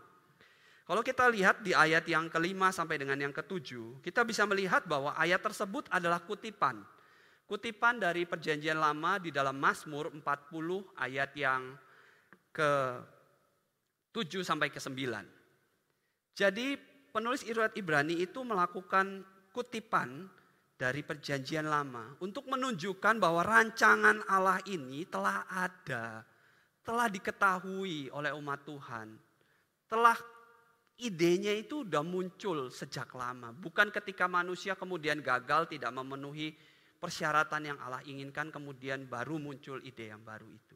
Kalau 0.88 1.04
kita 1.04 1.28
lihat 1.28 1.68
di 1.68 1.76
ayat 1.76 2.08
yang 2.08 2.32
kelima 2.32 2.72
sampai 2.72 2.96
dengan 2.96 3.20
yang 3.20 3.36
ketujuh, 3.36 4.00
kita 4.00 4.24
bisa 4.24 4.48
melihat 4.48 4.88
bahwa 4.88 5.12
ayat 5.20 5.44
tersebut 5.44 5.84
adalah 5.92 6.24
kutipan. 6.24 6.80
Kutipan 7.44 8.00
dari 8.00 8.24
perjanjian 8.24 8.80
lama 8.80 9.20
di 9.20 9.28
dalam 9.28 9.60
Mazmur 9.60 10.16
40 10.16 10.24
ayat 10.96 11.36
yang 11.36 11.76
ke 12.56 12.72
7 14.16 14.48
sampai 14.48 14.72
ke 14.72 14.80
9. 14.80 14.96
Jadi 16.40 16.80
penulis 17.12 17.44
Irat 17.44 17.76
Ibrani 17.76 18.24
itu 18.24 18.48
melakukan 18.48 19.28
kutipan 19.52 20.24
dari 20.80 21.04
perjanjian 21.04 21.68
lama 21.68 22.16
untuk 22.24 22.48
menunjukkan 22.48 23.20
bahwa 23.20 23.44
rancangan 23.44 24.24
Allah 24.32 24.64
ini 24.72 25.04
telah 25.04 25.44
ada, 25.52 26.24
telah 26.80 27.12
diketahui 27.12 28.08
oleh 28.16 28.32
umat 28.32 28.64
Tuhan. 28.64 29.20
Telah 29.92 30.37
idenya 30.98 31.54
itu 31.54 31.86
sudah 31.86 32.02
muncul 32.02 32.74
sejak 32.74 33.10
lama, 33.14 33.54
bukan 33.54 33.94
ketika 33.94 34.26
manusia 34.26 34.74
kemudian 34.74 35.22
gagal 35.22 35.70
tidak 35.70 35.94
memenuhi 35.94 36.54
persyaratan 36.98 37.74
yang 37.74 37.78
Allah 37.82 38.02
inginkan 38.10 38.50
kemudian 38.50 39.06
baru 39.06 39.38
muncul 39.38 39.78
ide 39.86 40.10
yang 40.10 40.22
baru 40.26 40.50
itu. 40.50 40.76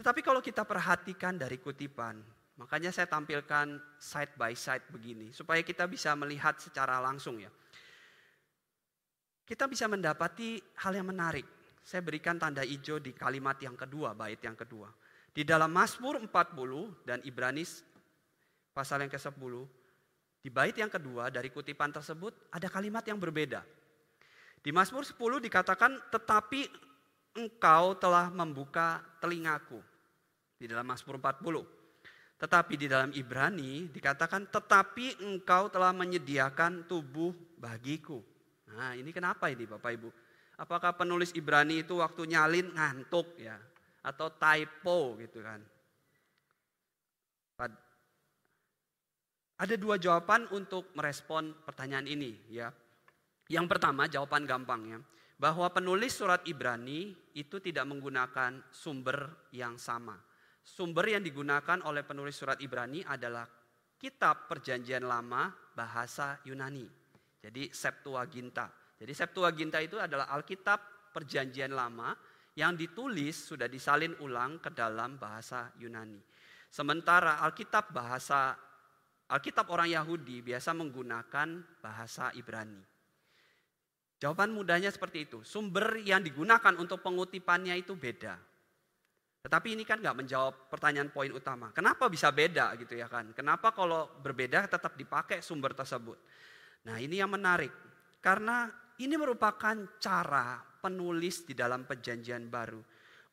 Tetapi 0.00 0.20
kalau 0.24 0.40
kita 0.40 0.64
perhatikan 0.64 1.36
dari 1.36 1.60
kutipan, 1.60 2.18
makanya 2.56 2.88
saya 2.88 3.04
tampilkan 3.04 3.76
side 4.00 4.34
by 4.40 4.56
side 4.56 4.88
begini 4.88 5.30
supaya 5.36 5.60
kita 5.60 5.84
bisa 5.84 6.16
melihat 6.16 6.56
secara 6.56 6.96
langsung 6.98 7.36
ya 7.36 7.52
kita 9.52 9.68
bisa 9.68 9.90
mendapati 9.90 10.56
hal 10.80 10.96
yang 10.96 11.12
menarik. 11.12 11.44
Saya 11.84 12.00
berikan 12.00 12.38
tanda 12.40 12.64
hijau 12.64 13.02
di 13.02 13.12
kalimat 13.12 13.60
yang 13.60 13.76
kedua, 13.76 14.16
bait 14.16 14.40
yang 14.40 14.56
kedua. 14.56 14.88
Di 15.28 15.44
dalam 15.44 15.68
Mazmur 15.68 16.16
40 16.24 17.04
dan 17.04 17.18
Ibrani 17.20 17.60
pasal 18.72 19.04
yang 19.04 19.12
ke-10, 19.12 19.54
di 20.42 20.50
bait 20.50 20.74
yang 20.74 20.90
kedua 20.90 21.30
dari 21.30 21.54
kutipan 21.54 21.94
tersebut 21.94 22.50
ada 22.50 22.66
kalimat 22.66 23.06
yang 23.06 23.20
berbeda. 23.20 23.62
Di 24.58 24.74
Mazmur 24.74 25.06
10 25.06 25.38
dikatakan, 25.38 26.10
tetapi 26.10 26.66
engkau 27.38 27.94
telah 27.94 28.26
membuka 28.30 28.98
telingaku. 29.22 29.78
Di 30.58 30.66
dalam 30.66 30.86
Mazmur 30.86 31.18
40. 31.18 31.62
Tetapi 32.42 32.74
di 32.74 32.86
dalam 32.90 33.14
Ibrani 33.14 33.86
dikatakan, 33.86 34.50
tetapi 34.50 35.22
engkau 35.22 35.70
telah 35.70 35.94
menyediakan 35.94 36.90
tubuh 36.90 37.30
bagiku. 37.54 38.18
Nah 38.66 38.98
ini 38.98 39.14
kenapa 39.14 39.46
ini 39.46 39.62
Bapak 39.62 39.90
Ibu? 39.94 40.10
Apakah 40.58 40.94
penulis 40.94 41.30
Ibrani 41.38 41.86
itu 41.86 42.02
waktu 42.02 42.26
nyalin 42.26 42.74
ngantuk 42.74 43.38
ya? 43.38 43.58
Atau 44.02 44.34
typo 44.34 45.14
gitu 45.22 45.38
kan? 45.42 45.62
Ada 49.62 49.78
dua 49.78 49.94
jawaban 49.94 50.50
untuk 50.50 50.90
merespon 50.98 51.54
pertanyaan 51.62 52.10
ini 52.10 52.34
ya. 52.50 52.66
Yang 53.46 53.66
pertama 53.70 54.10
jawaban 54.10 54.42
gampangnya 54.42 54.98
bahwa 55.38 55.70
penulis 55.70 56.18
surat 56.18 56.42
Ibrani 56.50 57.14
itu 57.38 57.62
tidak 57.62 57.86
menggunakan 57.86 58.58
sumber 58.74 59.46
yang 59.54 59.78
sama. 59.78 60.18
Sumber 60.66 61.14
yang 61.14 61.22
digunakan 61.22 61.78
oleh 61.86 62.02
penulis 62.02 62.34
surat 62.34 62.58
Ibrani 62.58 63.06
adalah 63.06 63.46
kitab 63.94 64.50
perjanjian 64.50 65.06
lama 65.06 65.54
bahasa 65.78 66.42
Yunani. 66.42 66.86
Jadi 67.38 67.70
Septuaginta. 67.70 68.66
Jadi 68.98 69.14
Septuaginta 69.14 69.78
itu 69.78 69.98
adalah 69.98 70.30
Alkitab 70.30 71.10
Perjanjian 71.10 71.74
Lama 71.74 72.14
yang 72.54 72.78
ditulis 72.78 73.50
sudah 73.50 73.66
disalin 73.66 74.14
ulang 74.22 74.62
ke 74.62 74.70
dalam 74.70 75.18
bahasa 75.18 75.74
Yunani. 75.82 76.22
Sementara 76.70 77.42
Alkitab 77.42 77.90
bahasa 77.90 78.54
Alkitab 79.30 79.70
orang 79.70 79.92
Yahudi 79.92 80.42
biasa 80.42 80.74
menggunakan 80.74 81.48
bahasa 81.78 82.34
Ibrani. 82.34 82.82
Jawaban 84.22 84.54
mudahnya 84.54 84.94
seperti 84.94 85.26
itu. 85.26 85.42
Sumber 85.42 85.98
yang 85.98 86.22
digunakan 86.22 86.74
untuk 86.78 87.02
pengutipannya 87.02 87.74
itu 87.74 87.98
beda. 87.98 88.38
Tetapi 89.42 89.74
ini 89.74 89.82
kan 89.82 89.98
nggak 89.98 90.14
menjawab 90.22 90.70
pertanyaan 90.70 91.10
poin 91.10 91.34
utama. 91.34 91.74
Kenapa 91.74 92.06
bisa 92.06 92.30
beda 92.30 92.78
gitu 92.78 92.94
ya 92.94 93.10
kan? 93.10 93.34
Kenapa 93.34 93.74
kalau 93.74 94.06
berbeda 94.22 94.70
tetap 94.70 94.94
dipakai 94.94 95.42
sumber 95.42 95.74
tersebut? 95.74 96.14
Nah 96.86 97.02
ini 97.02 97.18
yang 97.18 97.34
menarik. 97.34 97.74
Karena 98.22 98.70
ini 99.02 99.18
merupakan 99.18 99.74
cara 99.98 100.62
penulis 100.78 101.42
di 101.42 101.58
dalam 101.58 101.82
perjanjian 101.82 102.46
baru. 102.46 102.78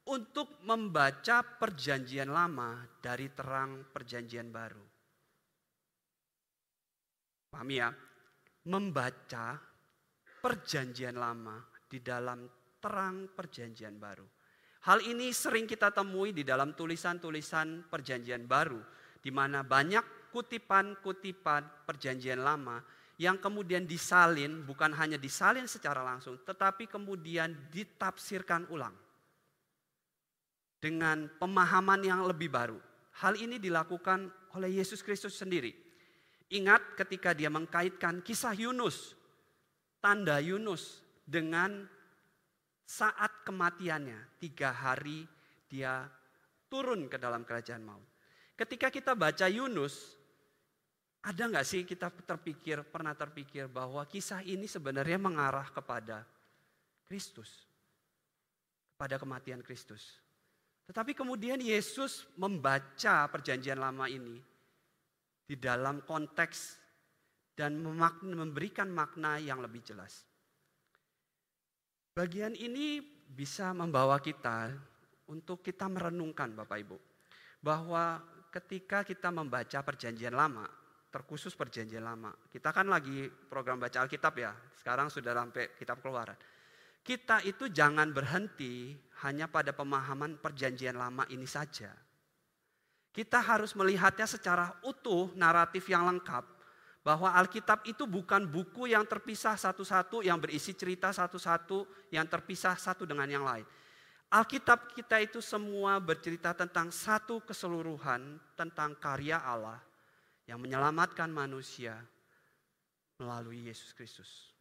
Untuk 0.10 0.66
membaca 0.66 1.46
perjanjian 1.46 2.34
lama 2.34 2.82
dari 2.98 3.30
terang 3.30 3.86
perjanjian 3.94 4.50
baru. 4.50 4.89
Paham 7.50 7.70
ya? 7.74 7.90
Membaca 8.70 9.58
perjanjian 10.40 11.18
lama 11.18 11.58
di 11.90 12.00
dalam 12.00 12.46
terang 12.80 13.28
perjanjian 13.34 13.98
baru. 13.98 14.26
Hal 14.88 15.04
ini 15.04 15.36
sering 15.36 15.68
kita 15.68 15.92
temui 15.92 16.32
di 16.32 16.48
dalam 16.48 16.72
tulisan-tulisan 16.72 17.92
Perjanjian 17.92 18.48
Baru, 18.48 18.80
di 19.20 19.28
mana 19.28 19.60
banyak 19.60 20.32
kutipan-kutipan 20.32 21.84
Perjanjian 21.84 22.40
Lama 22.40 22.80
yang 23.20 23.36
kemudian 23.44 23.84
disalin, 23.84 24.64
bukan 24.64 24.96
hanya 24.96 25.20
disalin 25.20 25.68
secara 25.68 26.00
langsung, 26.00 26.40
tetapi 26.48 26.88
kemudian 26.88 27.52
ditafsirkan 27.68 28.72
ulang 28.72 28.96
dengan 30.80 31.28
pemahaman 31.36 32.00
yang 32.00 32.24
lebih 32.24 32.48
baru. 32.48 32.80
Hal 33.20 33.36
ini 33.36 33.60
dilakukan 33.60 34.32
oleh 34.56 34.80
Yesus 34.80 35.04
Kristus 35.04 35.36
sendiri. 35.36 35.76
Ingat 36.50 36.98
ketika 36.98 37.38
dia 37.38 37.54
mengkaitkan 37.54 38.26
kisah 38.26 38.58
Yunus, 38.58 39.14
tanda 40.02 40.42
Yunus 40.42 41.06
dengan 41.22 41.86
saat 42.90 43.46
kematiannya, 43.46 44.42
tiga 44.42 44.74
hari 44.74 45.30
dia 45.70 46.10
turun 46.66 47.06
ke 47.06 47.22
dalam 47.22 47.46
kerajaan 47.46 47.86
maut. 47.86 48.06
Ketika 48.58 48.90
kita 48.90 49.14
baca 49.14 49.46
Yunus, 49.46 50.18
ada 51.22 51.46
nggak 51.46 51.68
sih 51.68 51.86
kita 51.86 52.10
terpikir, 52.10 52.82
pernah 52.82 53.14
terpikir 53.14 53.70
bahwa 53.70 54.02
kisah 54.10 54.42
ini 54.42 54.66
sebenarnya 54.66 55.22
mengarah 55.22 55.70
kepada 55.70 56.26
Kristus, 57.06 57.70
kepada 58.98 59.22
kematian 59.22 59.62
Kristus. 59.62 60.18
Tetapi 60.90 61.14
kemudian 61.14 61.62
Yesus 61.62 62.26
membaca 62.34 63.30
perjanjian 63.30 63.78
lama 63.78 64.10
ini 64.10 64.42
di 65.50 65.58
dalam 65.58 66.06
konteks 66.06 66.78
dan 67.58 67.82
memberikan 67.82 68.86
makna 68.94 69.42
yang 69.42 69.66
lebih 69.66 69.82
jelas. 69.82 70.22
Bagian 72.14 72.54
ini 72.54 73.02
bisa 73.34 73.74
membawa 73.74 74.22
kita 74.22 74.70
untuk 75.26 75.66
kita 75.66 75.90
merenungkan 75.90 76.54
Bapak 76.54 76.78
Ibu. 76.86 76.98
Bahwa 77.66 78.22
ketika 78.54 79.02
kita 79.02 79.34
membaca 79.34 79.82
perjanjian 79.82 80.38
lama, 80.38 80.70
terkhusus 81.10 81.58
perjanjian 81.58 82.06
lama. 82.06 82.30
Kita 82.50 82.70
kan 82.70 82.86
lagi 82.86 83.26
program 83.50 83.82
baca 83.82 84.06
Alkitab 84.06 84.34
ya, 84.38 84.54
sekarang 84.78 85.10
sudah 85.10 85.34
sampai 85.34 85.74
kitab 85.74 86.00
keluaran. 86.06 86.38
Kita 87.02 87.42
itu 87.42 87.74
jangan 87.74 88.14
berhenti 88.14 88.94
hanya 89.26 89.50
pada 89.50 89.74
pemahaman 89.74 90.38
perjanjian 90.38 90.94
lama 90.94 91.26
ini 91.34 91.50
saja. 91.50 91.90
Kita 93.10 93.42
harus 93.42 93.74
melihatnya 93.74 94.30
secara 94.30 94.74
utuh, 94.86 95.34
naratif 95.34 95.90
yang 95.90 96.06
lengkap. 96.06 96.46
Bahwa 97.02 97.32
Alkitab 97.34 97.88
itu 97.90 98.06
bukan 98.06 98.46
buku 98.46 98.92
yang 98.92 99.08
terpisah 99.08 99.58
satu-satu, 99.58 100.22
yang 100.22 100.38
berisi 100.38 100.76
cerita 100.78 101.10
satu-satu, 101.10 102.12
yang 102.14 102.28
terpisah 102.30 102.78
satu 102.78 103.08
dengan 103.08 103.26
yang 103.26 103.48
lain. 103.48 103.66
Alkitab 104.30 104.94
kita 104.94 105.18
itu 105.18 105.42
semua 105.42 105.98
bercerita 105.98 106.54
tentang 106.54 106.94
satu 106.94 107.42
keseluruhan, 107.42 108.38
tentang 108.54 108.94
karya 109.02 109.42
Allah 109.42 109.82
yang 110.46 110.62
menyelamatkan 110.62 111.34
manusia 111.34 111.98
melalui 113.18 113.66
Yesus 113.66 113.90
Kristus. 113.98 114.54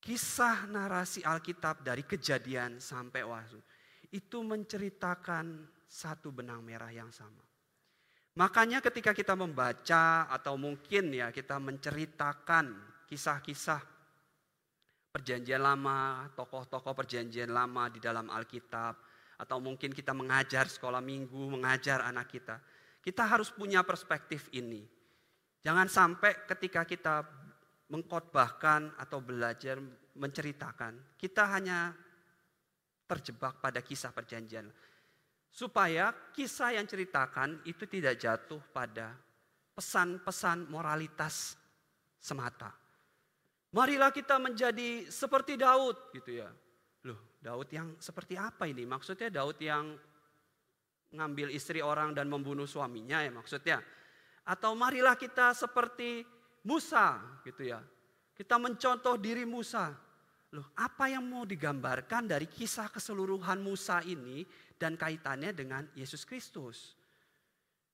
Kisah 0.00 0.70
narasi 0.70 1.26
Alkitab 1.26 1.84
dari 1.84 2.06
kejadian 2.06 2.80
sampai 2.80 3.20
wahyu 3.20 3.60
itu 4.10 4.38
menceritakan 4.40 5.66
satu 5.90 6.30
benang 6.30 6.62
merah 6.62 6.94
yang 6.94 7.10
sama. 7.10 7.42
Makanya 8.38 8.78
ketika 8.78 9.10
kita 9.10 9.34
membaca 9.34 10.30
atau 10.30 10.54
mungkin 10.54 11.10
ya 11.10 11.34
kita 11.34 11.58
menceritakan 11.58 12.70
kisah-kisah 13.10 13.82
perjanjian 15.10 15.58
lama, 15.58 16.30
tokoh-tokoh 16.38 16.94
perjanjian 16.94 17.50
lama 17.50 17.90
di 17.90 17.98
dalam 17.98 18.30
Alkitab, 18.30 18.94
atau 19.42 19.58
mungkin 19.58 19.90
kita 19.90 20.14
mengajar 20.14 20.70
sekolah 20.70 21.02
minggu, 21.02 21.50
mengajar 21.50 22.06
anak 22.06 22.30
kita. 22.30 22.62
Kita 23.02 23.26
harus 23.26 23.50
punya 23.50 23.82
perspektif 23.82 24.46
ini. 24.54 24.86
Jangan 25.66 25.90
sampai 25.90 26.46
ketika 26.46 26.86
kita 26.86 27.26
mengkotbahkan 27.90 28.94
atau 28.94 29.18
belajar 29.18 29.82
menceritakan, 30.14 31.18
kita 31.18 31.50
hanya 31.50 31.90
terjebak 33.10 33.58
pada 33.58 33.82
kisah 33.82 34.14
perjanjian. 34.14 34.70
Supaya 35.50 36.14
kisah 36.30 36.78
yang 36.78 36.86
ceritakan 36.86 37.66
itu 37.66 37.84
tidak 37.84 38.16
jatuh 38.22 38.62
pada 38.70 39.12
pesan-pesan 39.74 40.70
moralitas 40.70 41.58
semata. 42.20 42.70
Marilah 43.70 44.10
kita 44.10 44.38
menjadi 44.38 45.06
seperti 45.10 45.54
Daud 45.54 46.10
gitu 46.14 46.42
ya. 46.42 46.50
Loh, 47.06 47.38
Daud 47.38 47.70
yang 47.70 47.94
seperti 48.02 48.34
apa 48.34 48.66
ini? 48.66 48.82
Maksudnya 48.82 49.30
Daud 49.30 49.58
yang 49.62 49.94
ngambil 51.10 51.50
istri 51.50 51.82
orang 51.82 52.14
dan 52.14 52.30
membunuh 52.30 52.66
suaminya 52.66 53.22
ya 53.22 53.30
maksudnya. 53.30 53.78
Atau 54.46 54.74
marilah 54.74 55.14
kita 55.14 55.54
seperti 55.54 56.26
Musa 56.66 57.18
gitu 57.46 57.70
ya. 57.70 57.80
Kita 58.34 58.58
mencontoh 58.58 59.14
diri 59.20 59.46
Musa. 59.46 59.92
Loh, 60.50 60.66
apa 60.74 61.06
yang 61.06 61.22
mau 61.30 61.46
digambarkan 61.46 62.26
dari 62.26 62.50
kisah 62.50 62.90
keseluruhan 62.90 63.62
Musa 63.62 64.02
ini 64.02 64.42
dan 64.74 64.98
kaitannya 64.98 65.54
dengan 65.54 65.86
Yesus 65.94 66.26
Kristus? 66.26 66.98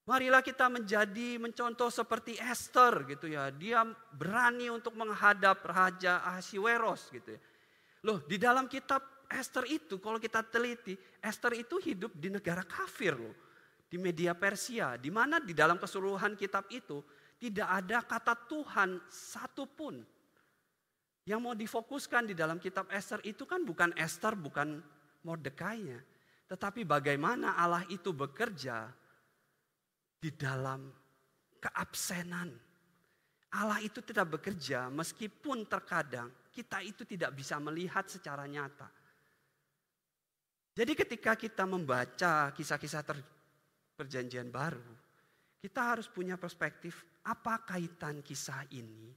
Marilah 0.07 0.41
kita 0.41 0.71
menjadi 0.71 1.37
mencontoh 1.37 1.91
seperti 1.93 2.39
Esther 2.39 3.05
gitu 3.11 3.29
ya. 3.29 3.53
Dia 3.53 3.85
berani 4.15 4.71
untuk 4.73 4.97
menghadap 4.97 5.67
Raja 5.67 6.23
Ahasiweros 6.23 7.11
gitu 7.13 7.35
ya. 7.37 7.41
Loh, 8.07 8.23
di 8.23 8.39
dalam 8.39 8.71
kitab 8.71 9.03
Esther 9.27 9.67
itu 9.67 9.99
kalau 9.99 10.23
kita 10.23 10.47
teliti, 10.47 10.95
Esther 11.19 11.59
itu 11.59 11.83
hidup 11.83 12.15
di 12.15 12.31
negara 12.31 12.63
kafir 12.63 13.19
loh. 13.19 13.35
Di 13.87 13.99
media 13.99 14.33
Persia, 14.33 14.95
di 14.97 15.11
mana 15.11 15.43
di 15.43 15.53
dalam 15.53 15.77
keseluruhan 15.77 16.39
kitab 16.39 16.71
itu 16.71 17.03
tidak 17.37 17.69
ada 17.69 17.99
kata 18.07 18.35
Tuhan 18.49 19.03
satupun. 19.11 20.16
Yang 21.27 21.41
mau 21.43 21.55
difokuskan 21.59 22.31
di 22.31 22.35
dalam 22.39 22.63
kitab 22.63 22.87
Esther 22.95 23.19
itu 23.27 23.43
kan 23.43 23.67
bukan 23.67 23.91
Esther, 23.99 24.39
bukan 24.39 24.79
Mordekainya. 25.27 25.99
Tetapi 26.47 26.87
bagaimana 26.87 27.59
Allah 27.59 27.83
itu 27.91 28.15
bekerja 28.15 28.87
di 30.23 30.31
dalam 30.31 30.87
keabsenan. 31.59 32.55
Allah 33.59 33.83
itu 33.83 33.99
tidak 34.07 34.39
bekerja 34.39 34.87
meskipun 34.87 35.67
terkadang 35.67 36.31
kita 36.55 36.79
itu 36.87 37.03
tidak 37.03 37.35
bisa 37.35 37.59
melihat 37.59 38.07
secara 38.07 38.47
nyata. 38.47 38.87
Jadi 40.77 40.93
ketika 40.93 41.35
kita 41.35 41.65
membaca 41.65 42.53
kisah-kisah 42.53 43.03
perjanjian 43.97 44.53
baru, 44.53 44.85
kita 45.59 45.81
harus 45.97 46.07
punya 46.07 46.37
perspektif 46.37 47.01
apa 47.27 47.65
kaitan 47.65 48.21
kisah 48.21 48.69
ini 48.71 49.09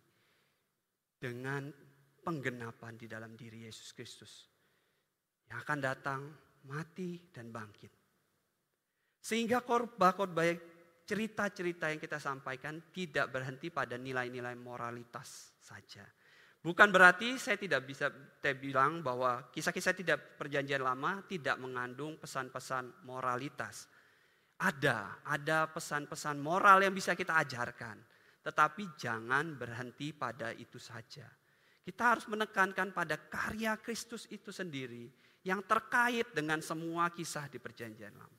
dengan 1.20 1.68
penggenapan 2.30 2.94
di 2.94 3.10
dalam 3.10 3.34
diri 3.34 3.66
Yesus 3.66 3.90
Kristus. 3.98 4.46
Yang 5.50 5.60
akan 5.66 5.80
datang, 5.82 6.22
mati, 6.70 7.18
dan 7.34 7.50
bangkit. 7.50 7.90
Sehingga 9.18 9.66
khotbah-khotbah 9.66 10.46
cerita-cerita 11.10 11.90
yang 11.90 11.98
kita 11.98 12.22
sampaikan 12.22 12.94
tidak 12.94 13.34
berhenti 13.34 13.74
pada 13.74 13.98
nilai-nilai 13.98 14.54
moralitas 14.54 15.58
saja. 15.58 16.06
Bukan 16.62 16.94
berarti 16.94 17.42
saya 17.42 17.58
tidak 17.58 17.90
bisa 17.90 18.14
saya 18.14 18.54
bilang 18.54 19.02
bahwa 19.02 19.50
kisah-kisah 19.50 19.98
tidak 19.98 20.38
perjanjian 20.38 20.86
lama 20.86 21.26
tidak 21.26 21.58
mengandung 21.58 22.22
pesan-pesan 22.22 23.10
moralitas. 23.10 23.90
Ada, 24.60 25.26
ada 25.26 25.66
pesan-pesan 25.72 26.38
moral 26.38 26.86
yang 26.86 26.94
bisa 26.94 27.18
kita 27.18 27.42
ajarkan. 27.42 27.98
Tetapi 28.44 29.00
jangan 29.00 29.56
berhenti 29.56 30.14
pada 30.14 30.52
itu 30.54 30.78
saja. 30.78 31.39
Kita 31.90 32.14
harus 32.14 32.30
menekankan 32.30 32.94
pada 32.94 33.18
karya 33.18 33.74
Kristus 33.82 34.30
itu 34.30 34.54
sendiri 34.54 35.10
yang 35.42 35.66
terkait 35.66 36.30
dengan 36.38 36.62
semua 36.62 37.10
kisah 37.10 37.50
di 37.50 37.58
perjanjian 37.58 38.14
lama. 38.14 38.38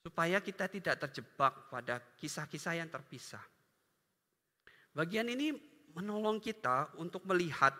Supaya 0.00 0.40
kita 0.40 0.72
tidak 0.72 1.04
terjebak 1.04 1.68
pada 1.68 2.00
kisah-kisah 2.16 2.80
yang 2.80 2.88
terpisah. 2.88 3.44
Bagian 4.96 5.28
ini 5.28 5.52
menolong 5.92 6.40
kita 6.40 6.96
untuk 6.96 7.28
melihat 7.28 7.76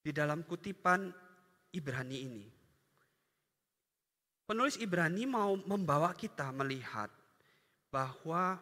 di 0.00 0.08
dalam 0.08 0.40
kutipan 0.40 1.12
Ibrani 1.68 2.18
ini. 2.24 2.48
Penulis 4.48 4.80
Ibrani 4.80 5.28
mau 5.28 5.52
membawa 5.52 6.16
kita 6.16 6.48
melihat 6.48 7.12
bahwa 7.92 8.56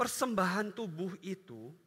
persembahan 0.00 0.72
tubuh 0.72 1.20
itu 1.20 1.81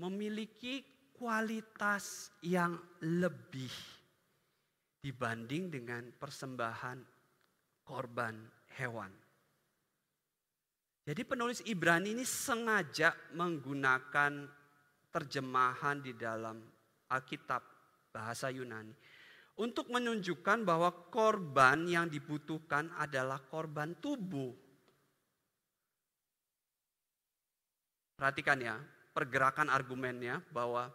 memiliki 0.00 0.80
kualitas 1.12 2.32
yang 2.40 2.78
lebih 3.02 3.70
dibanding 5.02 5.70
dengan 5.70 6.08
persembahan 6.14 6.98
korban 7.82 8.38
hewan. 8.78 9.10
Jadi 11.02 11.22
penulis 11.26 11.58
Ibrani 11.66 12.14
ini 12.14 12.22
sengaja 12.22 13.10
menggunakan 13.34 14.46
terjemahan 15.10 15.98
di 15.98 16.14
dalam 16.14 16.62
Alkitab 17.10 17.62
bahasa 18.14 18.54
Yunani. 18.54 18.94
Untuk 19.58 19.92
menunjukkan 19.92 20.64
bahwa 20.64 20.88
korban 21.12 21.84
yang 21.84 22.08
dibutuhkan 22.08 22.88
adalah 22.96 23.42
korban 23.42 23.98
tubuh. 24.00 24.54
Perhatikan 28.16 28.58
ya, 28.62 28.78
pergerakan 29.12 29.68
argumennya 29.68 30.40
bahwa 30.50 30.88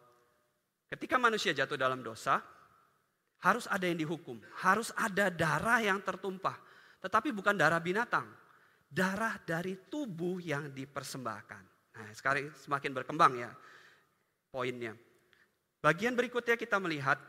ketika 0.89 1.21
manusia 1.21 1.53
jatuh 1.53 1.77
dalam 1.77 2.01
dosa, 2.01 2.41
harus 3.41 3.69
ada 3.69 3.85
yang 3.85 3.97
dihukum, 4.01 4.41
harus 4.65 4.89
ada 4.97 5.29
darah 5.29 5.79
yang 5.81 6.01
tertumpah. 6.01 6.57
Tetapi 6.97 7.29
bukan 7.29 7.53
darah 7.53 7.77
binatang, 7.77 8.25
darah 8.89 9.37
dari 9.45 9.77
tubuh 9.87 10.41
yang 10.41 10.73
dipersembahkan. 10.73 11.63
Nah, 11.97 12.09
sekarang 12.13 12.49
semakin 12.57 12.91
berkembang 12.93 13.33
ya 13.37 13.51
poinnya. 14.49 14.97
Bagian 15.77 16.17
berikutnya 16.17 16.57
kita 16.57 16.81
melihat 16.81 17.21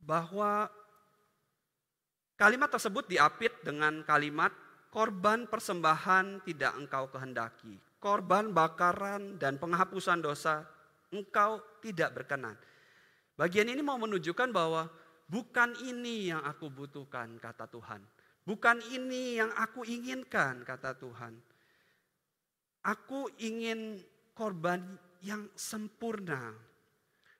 bahwa 0.00 0.72
kalimat 2.40 2.72
tersebut 2.72 3.04
diapit 3.08 3.52
dengan 3.60 4.00
kalimat 4.04 4.52
korban 4.88 5.44
persembahan 5.44 6.44
tidak 6.48 6.72
engkau 6.80 7.08
kehendaki. 7.12 7.76
Korban 8.04 8.52
bakaran 8.52 9.40
dan 9.40 9.56
penghapusan 9.56 10.20
dosa 10.20 10.68
engkau 11.08 11.56
tidak 11.80 12.12
berkenan. 12.20 12.52
Bagian 13.32 13.64
ini 13.72 13.80
mau 13.80 13.96
menunjukkan 13.96 14.52
bahwa 14.52 14.92
bukan 15.24 15.72
ini 15.80 16.28
yang 16.28 16.44
aku 16.44 16.68
butuhkan 16.68 17.40
kata 17.40 17.64
Tuhan. 17.72 18.04
Bukan 18.44 18.84
ini 18.92 19.40
yang 19.40 19.48
aku 19.56 19.88
inginkan 19.88 20.68
kata 20.68 21.00
Tuhan. 21.00 21.32
Aku 22.84 23.32
ingin 23.40 24.04
korban 24.36 24.84
yang 25.24 25.48
sempurna. 25.56 26.52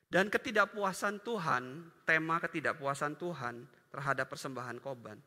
Dan 0.08 0.32
ketidakpuasan 0.32 1.20
Tuhan, 1.20 1.92
tema 2.08 2.40
ketidakpuasan 2.40 3.20
Tuhan 3.20 3.68
terhadap 3.92 4.32
persembahan 4.32 4.80
korban 4.80 5.20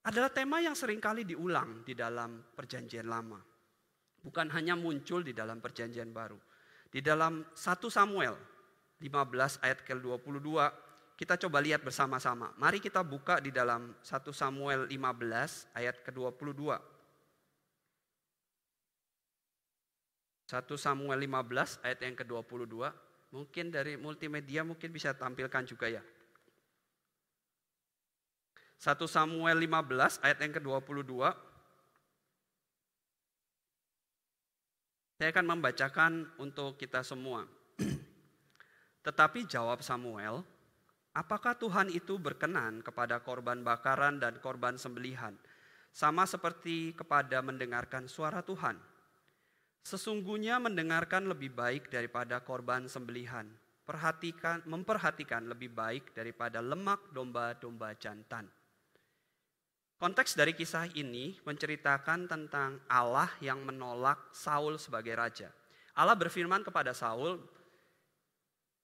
adalah 0.00 0.32
tema 0.32 0.64
yang 0.64 0.72
sering 0.72 0.96
kali 0.96 1.28
diulang 1.28 1.84
di 1.84 1.92
dalam 1.92 2.40
perjanjian 2.56 3.04
lama. 3.04 3.49
Bukan 4.20 4.52
hanya 4.52 4.76
muncul 4.76 5.24
di 5.24 5.32
dalam 5.32 5.64
perjanjian 5.64 6.12
baru. 6.12 6.36
Di 6.90 7.00
dalam 7.00 7.46
1 7.54 7.56
Samuel 7.88 8.36
15 9.00 9.64
ayat 9.64 9.80
ke-22 9.86 10.48
kita 11.20 11.36
coba 11.36 11.60
lihat 11.60 11.84
bersama-sama. 11.84 12.48
Mari 12.56 12.80
kita 12.80 13.04
buka 13.04 13.44
di 13.44 13.52
dalam 13.52 13.92
1 14.00 14.32
Samuel 14.32 14.88
15 14.88 15.76
ayat 15.76 16.00
ke-22. 16.00 16.64
1 20.48 20.64
Samuel 20.80 21.20
15 21.28 21.84
ayat 21.84 22.00
yang 22.00 22.16
ke-22. 22.16 22.72
Mungkin 23.36 23.66
dari 23.68 24.00
multimedia 24.00 24.64
mungkin 24.64 24.90
bisa 24.90 25.12
tampilkan 25.12 25.68
juga 25.68 25.92
ya. 25.92 26.02
1 28.80 28.96
Samuel 29.04 29.60
15 29.60 30.24
ayat 30.24 30.38
yang 30.40 30.56
ke-22. 30.56 31.12
Saya 35.20 35.36
akan 35.36 35.52
membacakan 35.52 36.32
untuk 36.40 36.80
kita 36.80 37.04
semua. 37.04 37.44
Tetapi 39.04 39.44
jawab 39.44 39.84
Samuel, 39.84 40.40
apakah 41.12 41.52
Tuhan 41.60 41.92
itu 41.92 42.16
berkenan 42.16 42.80
kepada 42.80 43.20
korban 43.20 43.60
bakaran 43.60 44.16
dan 44.16 44.40
korban 44.40 44.80
sembelihan, 44.80 45.36
sama 45.92 46.24
seperti 46.24 46.96
kepada 46.96 47.44
mendengarkan 47.44 48.08
suara 48.08 48.40
Tuhan? 48.40 48.80
Sesungguhnya 49.84 50.56
mendengarkan 50.56 51.28
lebih 51.28 51.52
baik 51.52 51.92
daripada 51.92 52.40
korban 52.40 52.88
sembelihan. 52.88 53.44
Perhatikan, 53.84 54.64
memperhatikan 54.64 55.44
lebih 55.44 55.68
baik 55.68 56.16
daripada 56.16 56.64
lemak 56.64 57.12
domba-domba 57.12 57.92
jantan. 58.00 58.48
Konteks 60.00 60.32
dari 60.32 60.56
kisah 60.56 60.88
ini 60.96 61.36
menceritakan 61.44 62.24
tentang 62.24 62.80
Allah 62.88 63.28
yang 63.44 63.60
menolak 63.60 64.32
Saul 64.32 64.80
sebagai 64.80 65.12
raja. 65.12 65.52
Allah 65.92 66.16
berfirman 66.16 66.64
kepada 66.64 66.96
Saul, 66.96 67.36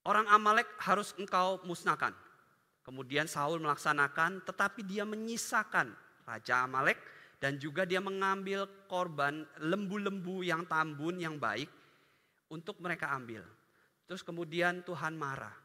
orang 0.05 0.29
Amalek 0.29 0.69
harus 0.77 1.17
engkau 1.17 1.57
musnahkan. 1.65 2.13
Kemudian 2.85 3.25
Saul 3.25 3.65
melaksanakan, 3.65 4.45
tetapi 4.45 4.85
dia 4.85 5.09
menyisakan 5.09 5.97
Raja 6.29 6.69
Amalek 6.69 7.01
dan 7.41 7.57
juga 7.57 7.89
dia 7.89 8.05
mengambil 8.05 8.69
korban 8.85 9.49
lembu-lembu 9.57 10.45
yang 10.45 10.69
tambun 10.69 11.17
yang 11.17 11.41
baik 11.41 11.73
untuk 12.53 12.77
mereka 12.77 13.17
ambil. 13.17 13.41
Terus 14.05 14.21
kemudian 14.21 14.85
Tuhan 14.85 15.17
marah 15.17 15.57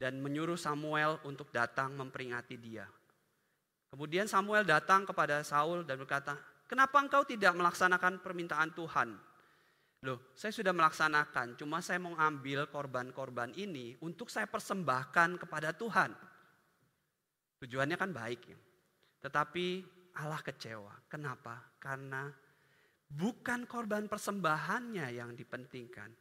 dan 0.00 0.16
menyuruh 0.24 0.56
Samuel 0.56 1.20
untuk 1.28 1.52
datang 1.52 1.92
memperingati 1.92 2.56
dia. 2.56 2.88
Kemudian 3.96 4.28
Samuel 4.28 4.68
datang 4.68 5.08
kepada 5.08 5.40
Saul 5.40 5.80
dan 5.88 5.96
berkata, 5.96 6.36
"Kenapa 6.68 7.00
engkau 7.00 7.24
tidak 7.24 7.56
melaksanakan 7.56 8.20
permintaan 8.20 8.76
Tuhan?" 8.76 9.16
Loh, 10.04 10.36
saya 10.36 10.52
sudah 10.52 10.76
melaksanakan, 10.76 11.56
cuma 11.56 11.80
saya 11.80 11.96
mau 11.96 12.12
ambil 12.12 12.68
korban-korban 12.68 13.56
ini 13.56 13.96
untuk 14.04 14.28
saya 14.28 14.44
persembahkan 14.44 15.40
kepada 15.40 15.72
Tuhan. 15.72 16.12
Tujuannya 17.64 17.96
kan 17.96 18.12
baik 18.12 18.40
ya. 18.44 18.58
Tetapi 19.24 19.64
Allah 20.20 20.44
kecewa. 20.44 20.92
Kenapa? 21.08 21.80
Karena 21.80 22.28
bukan 23.08 23.64
korban 23.64 24.12
persembahannya 24.12 25.08
yang 25.08 25.32
dipentingkan. 25.32 26.12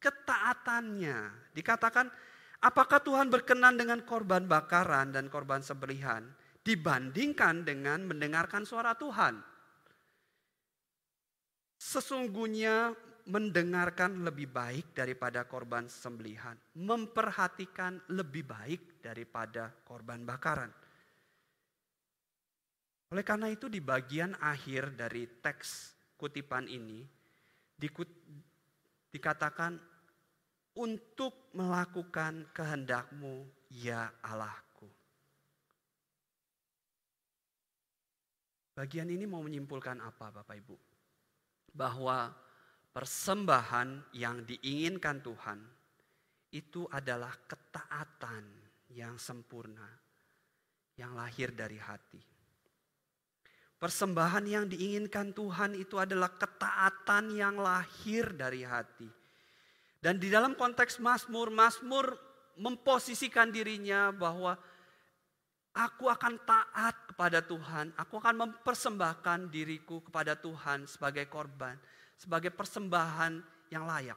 Ketaatannya. 0.00 1.52
Dikatakan, 1.52 2.08
apakah 2.64 3.04
Tuhan 3.04 3.28
berkenan 3.28 3.76
dengan 3.76 4.00
korban 4.08 4.48
bakaran 4.48 5.12
dan 5.12 5.28
korban 5.28 5.60
sembelihan 5.60 6.39
dibandingkan 6.64 7.64
dengan 7.64 8.04
mendengarkan 8.04 8.64
suara 8.68 8.96
Tuhan? 8.96 9.40
Sesungguhnya 11.80 12.92
mendengarkan 13.30 14.26
lebih 14.26 14.50
baik 14.50 14.92
daripada 14.92 15.46
korban 15.46 15.86
sembelihan, 15.86 16.58
memperhatikan 16.76 18.00
lebih 18.12 18.44
baik 18.44 19.00
daripada 19.00 19.70
korban 19.84 20.26
bakaran. 20.26 20.68
Oleh 23.10 23.26
karena 23.26 23.50
itu 23.50 23.66
di 23.66 23.82
bagian 23.82 24.38
akhir 24.38 24.94
dari 24.94 25.26
teks 25.42 25.98
kutipan 26.14 26.70
ini 26.70 27.02
dikut, 27.74 28.06
dikatakan 29.10 29.74
untuk 30.78 31.50
melakukan 31.58 32.46
kehendakmu 32.54 33.50
ya 33.74 34.14
Allahku. 34.22 34.69
Bagian 38.80 39.12
ini 39.12 39.28
mau 39.28 39.44
menyimpulkan 39.44 40.00
apa 40.00 40.32
Bapak 40.32 40.56
Ibu? 40.56 40.72
Bahwa 41.76 42.32
persembahan 42.96 44.16
yang 44.16 44.40
diinginkan 44.48 45.20
Tuhan 45.20 45.60
itu 46.48 46.88
adalah 46.88 47.28
ketaatan 47.44 48.48
yang 48.96 49.20
sempurna 49.20 49.84
yang 50.96 51.12
lahir 51.12 51.52
dari 51.52 51.76
hati. 51.76 52.24
Persembahan 53.76 54.48
yang 54.48 54.64
diinginkan 54.64 55.36
Tuhan 55.36 55.76
itu 55.76 56.00
adalah 56.00 56.32
ketaatan 56.40 57.36
yang 57.36 57.60
lahir 57.60 58.32
dari 58.32 58.64
hati. 58.64 59.12
Dan 60.00 60.16
di 60.16 60.32
dalam 60.32 60.56
konteks 60.56 61.04
Mazmur, 61.04 61.52
Mazmur 61.52 62.16
memposisikan 62.56 63.52
dirinya 63.52 64.08
bahwa 64.08 64.56
aku 65.76 66.08
akan 66.08 66.40
taat 66.48 67.09
kepada 67.20 67.44
Tuhan, 67.44 67.92
aku 68.00 68.16
akan 68.16 68.36
mempersembahkan 68.48 69.52
diriku 69.52 70.00
kepada 70.00 70.40
Tuhan 70.40 70.88
sebagai 70.88 71.28
korban, 71.28 71.76
sebagai 72.16 72.48
persembahan 72.48 73.44
yang 73.68 73.84
layak. 73.84 74.16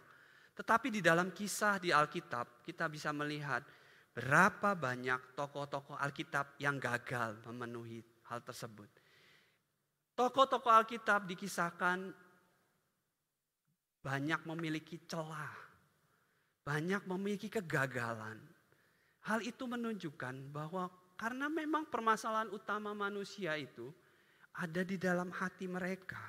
Tetapi 0.56 0.88
di 0.88 1.04
dalam 1.04 1.36
kisah 1.36 1.84
di 1.84 1.92
Alkitab 1.92 2.64
kita 2.64 2.88
bisa 2.88 3.12
melihat 3.12 3.60
berapa 4.16 4.72
banyak 4.72 5.36
tokoh-tokoh 5.36 6.00
Alkitab 6.00 6.56
yang 6.64 6.80
gagal 6.80 7.44
memenuhi 7.44 8.00
hal 8.32 8.40
tersebut. 8.40 8.88
Tokoh-tokoh 10.16 10.72
Alkitab 10.72 11.28
dikisahkan 11.28 12.08
banyak 14.00 14.48
memiliki 14.48 15.04
celah, 15.04 15.52
banyak 16.64 17.04
memiliki 17.12 17.52
kegagalan. 17.52 18.40
Hal 19.28 19.44
itu 19.44 19.68
menunjukkan 19.68 20.56
bahwa 20.56 21.03
karena 21.24 21.48
memang 21.48 21.88
permasalahan 21.88 22.52
utama 22.52 22.92
manusia 22.92 23.56
itu 23.56 23.88
ada 24.60 24.84
di 24.84 25.00
dalam 25.00 25.32
hati 25.32 25.72
mereka. 25.72 26.20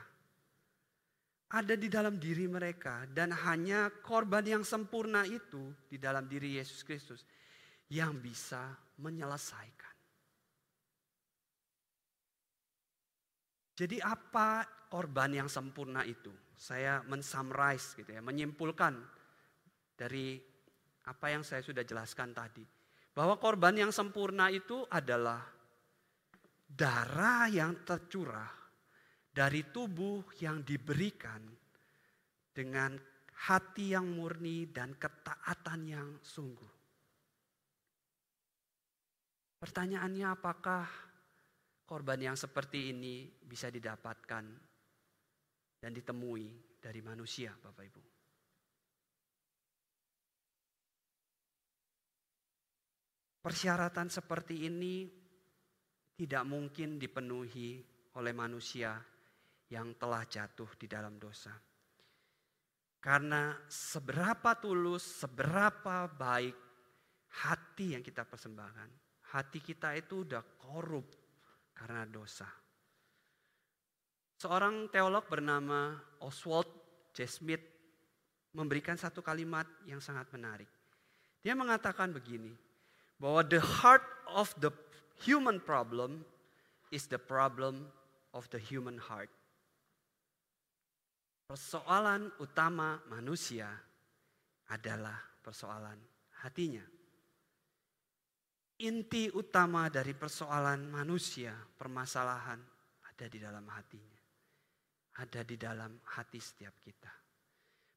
Ada 1.51 1.75
di 1.75 1.91
dalam 1.91 2.15
diri 2.23 2.47
mereka 2.47 3.03
dan 3.11 3.35
hanya 3.35 3.91
korban 3.91 4.47
yang 4.47 4.63
sempurna 4.63 5.27
itu 5.27 5.75
di 5.91 5.99
dalam 5.99 6.31
diri 6.31 6.63
Yesus 6.63 6.87
Kristus 6.87 7.27
yang 7.91 8.23
bisa 8.23 8.71
menyelesaikan. 9.03 9.95
Jadi 13.75 13.99
apa 13.99 14.63
korban 14.87 15.43
yang 15.43 15.51
sempurna 15.51 16.07
itu? 16.07 16.31
Saya 16.55 17.03
mensummarize 17.03 17.99
gitu 17.99 18.15
ya, 18.15 18.23
menyimpulkan 18.23 18.95
dari 19.99 20.39
apa 21.03 21.27
yang 21.35 21.43
saya 21.43 21.67
sudah 21.67 21.83
jelaskan 21.83 22.31
tadi. 22.31 22.84
Bahwa 23.15 23.39
korban 23.39 23.79
yang 23.79 23.95
sempurna 23.95 24.51
itu 24.51 24.83
adalah 24.91 25.39
darah 26.67 27.47
yang 27.47 27.87
tercurah 27.87 28.51
dari 29.31 29.71
tubuh 29.71 30.23
yang 30.43 30.67
diberikan 30.67 31.43
dengan 32.55 32.99
hati 33.51 33.95
yang 33.95 34.07
murni 34.15 34.71
dan 34.71 34.95
ketaatan 34.95 35.81
yang 35.87 36.09
sungguh. 36.23 36.73
Pertanyaannya 39.59 40.27
apakah 40.29 40.87
korban 41.83 42.21
yang 42.21 42.37
seperti 42.39 42.95
ini 42.95 43.27
bisa 43.43 43.73
didapatkan 43.73 44.45
dan 45.81 45.91
ditemui 45.91 46.79
dari 46.79 47.01
manusia 47.01 47.51
Bapak 47.59 47.85
Ibu? 47.89 48.14
Persyaratan 53.45 54.09
seperti 54.09 54.65
ini 54.65 55.05
tidak 56.17 56.49
mungkin 56.49 56.97
dipenuhi 56.97 57.85
oleh 58.17 58.33
manusia 58.33 58.97
yang 59.69 59.93
telah 60.01 60.25
jatuh 60.25 60.73
di 60.81 60.89
dalam 60.89 61.21
dosa. 61.21 61.53
Karena 63.05 63.53
seberapa 63.69 64.57
tulus, 64.57 65.05
seberapa 65.21 66.09
baik 66.09 66.57
hati 67.45 67.93
yang 67.93 68.01
kita 68.01 68.25
persembahkan. 68.25 68.89
Hati 69.37 69.61
kita 69.61 69.93
itu 69.93 70.25
udah 70.25 70.41
korup 70.57 71.05
karena 71.77 72.09
dosa. 72.09 72.49
Seorang 74.41 74.89
teolog 74.89 75.29
bernama 75.29 76.01
Oswald 76.25 76.71
J. 77.13 77.29
Smith 77.29 77.65
memberikan 78.57 78.97
satu 78.97 79.21
kalimat 79.21 79.69
yang 79.85 80.01
sangat 80.01 80.33
menarik. 80.33 80.71
Dia 81.45 81.53
mengatakan 81.53 82.09
begini, 82.09 82.57
bahwa 83.25 83.41
the 83.49 83.57
heart 83.57 84.05
of 84.37 84.53
the 84.61 84.69
human 85.25 85.57
problem 85.57 86.29
is 86.93 87.09
the 87.09 87.17
problem 87.17 87.89
of 88.37 88.45
the 88.53 88.61
human 88.61 89.01
heart. 89.01 89.33
Persoalan 91.49 92.29
utama 92.37 93.01
manusia 93.09 93.73
adalah 94.69 95.17
persoalan 95.41 95.97
hatinya. 96.45 96.85
Inti 98.85 99.33
utama 99.33 99.89
dari 99.89 100.13
persoalan 100.13 100.85
manusia, 100.93 101.57
permasalahan 101.81 102.61
ada 103.09 103.25
di 103.25 103.41
dalam 103.41 103.65
hatinya. 103.73 104.21
Ada 105.25 105.41
di 105.49 105.57
dalam 105.57 105.97
hati 106.13 106.43
setiap 106.43 106.77
kita. 106.77 107.24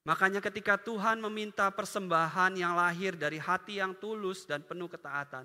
Makanya 0.07 0.39
ketika 0.39 0.79
Tuhan 0.79 1.19
meminta 1.19 1.67
persembahan 1.67 2.55
yang 2.55 2.79
lahir 2.79 3.19
dari 3.19 3.43
hati 3.43 3.83
yang 3.83 3.99
tulus 3.99 4.47
dan 4.47 4.63
penuh 4.63 4.87
ketaatan, 4.87 5.43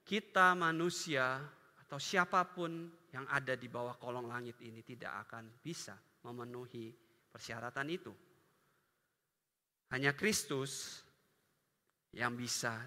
kita 0.00 0.56
manusia 0.56 1.44
atau 1.76 2.00
siapa 2.00 2.40
pun 2.48 2.88
yang 3.12 3.28
ada 3.28 3.52
di 3.52 3.68
bawah 3.68 4.00
kolong 4.00 4.32
langit 4.32 4.56
ini 4.64 4.80
tidak 4.80 5.28
akan 5.28 5.44
bisa 5.60 5.92
memenuhi 6.24 6.88
persyaratan 7.28 7.88
itu. 7.92 8.12
Hanya 9.92 10.16
Kristus 10.16 11.04
yang 12.16 12.32
bisa 12.32 12.80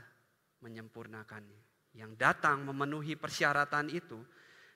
menyempurnakannya. 0.66 1.94
Yang 1.94 2.12
datang 2.18 2.66
memenuhi 2.66 3.14
persyaratan 3.14 3.94
itu 3.94 4.18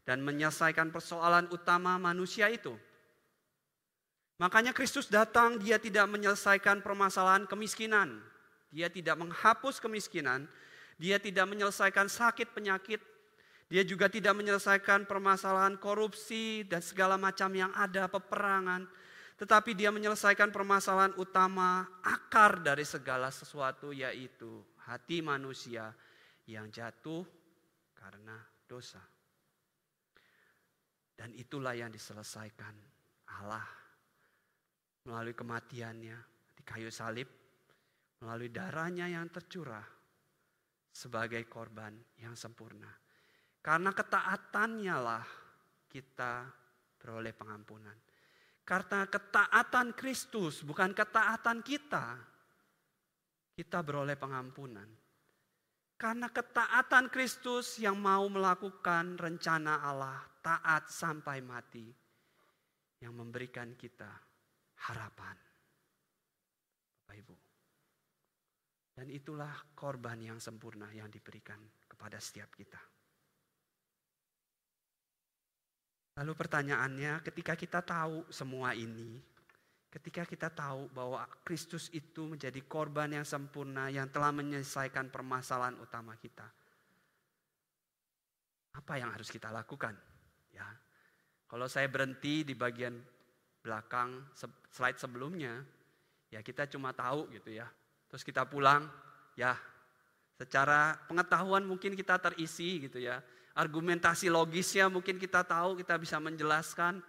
dan 0.06 0.22
menyelesaikan 0.22 0.94
persoalan 0.94 1.50
utama 1.50 1.98
manusia 1.98 2.54
itu. 2.54 2.78
Makanya 4.40 4.72
Kristus 4.72 5.12
datang, 5.12 5.60
dia 5.60 5.76
tidak 5.76 6.08
menyelesaikan 6.08 6.80
permasalahan 6.80 7.44
kemiskinan. 7.44 8.24
Dia 8.72 8.88
tidak 8.88 9.20
menghapus 9.20 9.84
kemiskinan, 9.84 10.48
dia 10.96 11.18
tidak 11.18 11.50
menyelesaikan 11.50 12.06
sakit 12.06 12.54
penyakit, 12.54 13.02
dia 13.68 13.82
juga 13.82 14.08
tidak 14.08 14.38
menyelesaikan 14.38 15.10
permasalahan 15.10 15.76
korupsi 15.82 16.64
dan 16.70 16.80
segala 16.80 17.18
macam 17.18 17.50
yang 17.52 17.74
ada, 17.74 18.06
peperangan 18.06 18.86
tetapi 19.40 19.72
dia 19.72 19.88
menyelesaikan 19.88 20.52
permasalahan 20.52 21.16
utama 21.16 21.88
akar 22.04 22.60
dari 22.60 22.84
segala 22.84 23.32
sesuatu 23.32 23.96
yaitu 23.96 24.60
hati 24.84 25.24
manusia 25.24 25.96
yang 26.44 26.68
jatuh 26.68 27.24
karena 27.96 28.36
dosa. 28.68 29.00
Dan 31.16 31.32
itulah 31.40 31.72
yang 31.72 31.88
diselesaikan 31.88 32.76
Allah 33.40 33.79
melalui 35.10 35.34
kematiannya 35.34 36.18
di 36.54 36.62
kayu 36.62 36.94
salib, 36.94 37.26
melalui 38.22 38.54
darahnya 38.54 39.10
yang 39.10 39.26
tercurah 39.34 39.82
sebagai 40.94 41.42
korban 41.50 41.98
yang 42.22 42.38
sempurna. 42.38 42.94
Karena 43.58 43.90
ketaatannya 43.90 44.96
lah 45.02 45.26
kita 45.90 46.46
beroleh 47.02 47.34
pengampunan. 47.34 47.98
Karena 48.62 49.10
ketaatan 49.10 49.98
Kristus, 49.98 50.62
bukan 50.62 50.94
ketaatan 50.94 51.66
kita, 51.66 52.22
kita 53.58 53.82
beroleh 53.82 54.14
pengampunan. 54.14 54.86
Karena 55.98 56.30
ketaatan 56.30 57.10
Kristus 57.10 57.82
yang 57.82 57.98
mau 57.98 58.30
melakukan 58.30 59.18
rencana 59.18 59.82
Allah 59.84 60.22
taat 60.40 60.88
sampai 60.88 61.42
mati, 61.42 61.90
yang 63.02 63.18
memberikan 63.18 63.74
kita 63.74 64.29
harapan. 64.88 65.36
Bapak 67.04 67.16
Ibu. 67.20 67.36
Dan 69.00 69.08
itulah 69.10 69.54
korban 69.76 70.20
yang 70.20 70.40
sempurna 70.44 70.92
yang 70.92 71.08
diberikan 71.08 71.60
kepada 71.88 72.20
setiap 72.20 72.52
kita. 72.54 72.80
Lalu 76.20 76.36
pertanyaannya, 76.36 77.24
ketika 77.24 77.56
kita 77.56 77.80
tahu 77.80 78.28
semua 78.28 78.76
ini, 78.76 79.24
ketika 79.88 80.28
kita 80.28 80.52
tahu 80.52 80.92
bahwa 80.92 81.24
Kristus 81.48 81.88
itu 81.96 82.28
menjadi 82.28 82.60
korban 82.68 83.16
yang 83.16 83.24
sempurna 83.24 83.88
yang 83.88 84.12
telah 84.12 84.36
menyelesaikan 84.36 85.08
permasalahan 85.08 85.80
utama 85.80 86.20
kita, 86.20 86.44
apa 88.76 88.94
yang 89.00 89.16
harus 89.16 89.32
kita 89.32 89.48
lakukan? 89.48 89.96
Ya, 90.52 90.68
kalau 91.48 91.72
saya 91.72 91.88
berhenti 91.88 92.44
di 92.44 92.52
bagian 92.52 93.00
belakang 93.60 94.24
slide 94.72 94.98
sebelumnya, 95.00 95.64
ya 96.32 96.40
kita 96.40 96.68
cuma 96.72 96.96
tahu 96.96 97.28
gitu 97.36 97.52
ya. 97.54 97.68
Terus 98.10 98.24
kita 98.24 98.48
pulang, 98.48 98.88
ya 99.36 99.54
secara 100.40 100.96
pengetahuan 101.06 101.68
mungkin 101.68 101.94
kita 102.00 102.16
terisi 102.16 102.88
gitu 102.88 102.96
ya 103.04 103.20
argumentasi 103.60 104.32
logisnya 104.32 104.88
mungkin 104.88 105.20
kita 105.20 105.44
tahu, 105.44 105.76
kita 105.84 106.00
bisa 106.00 106.16
menjelaskan. 106.24 107.04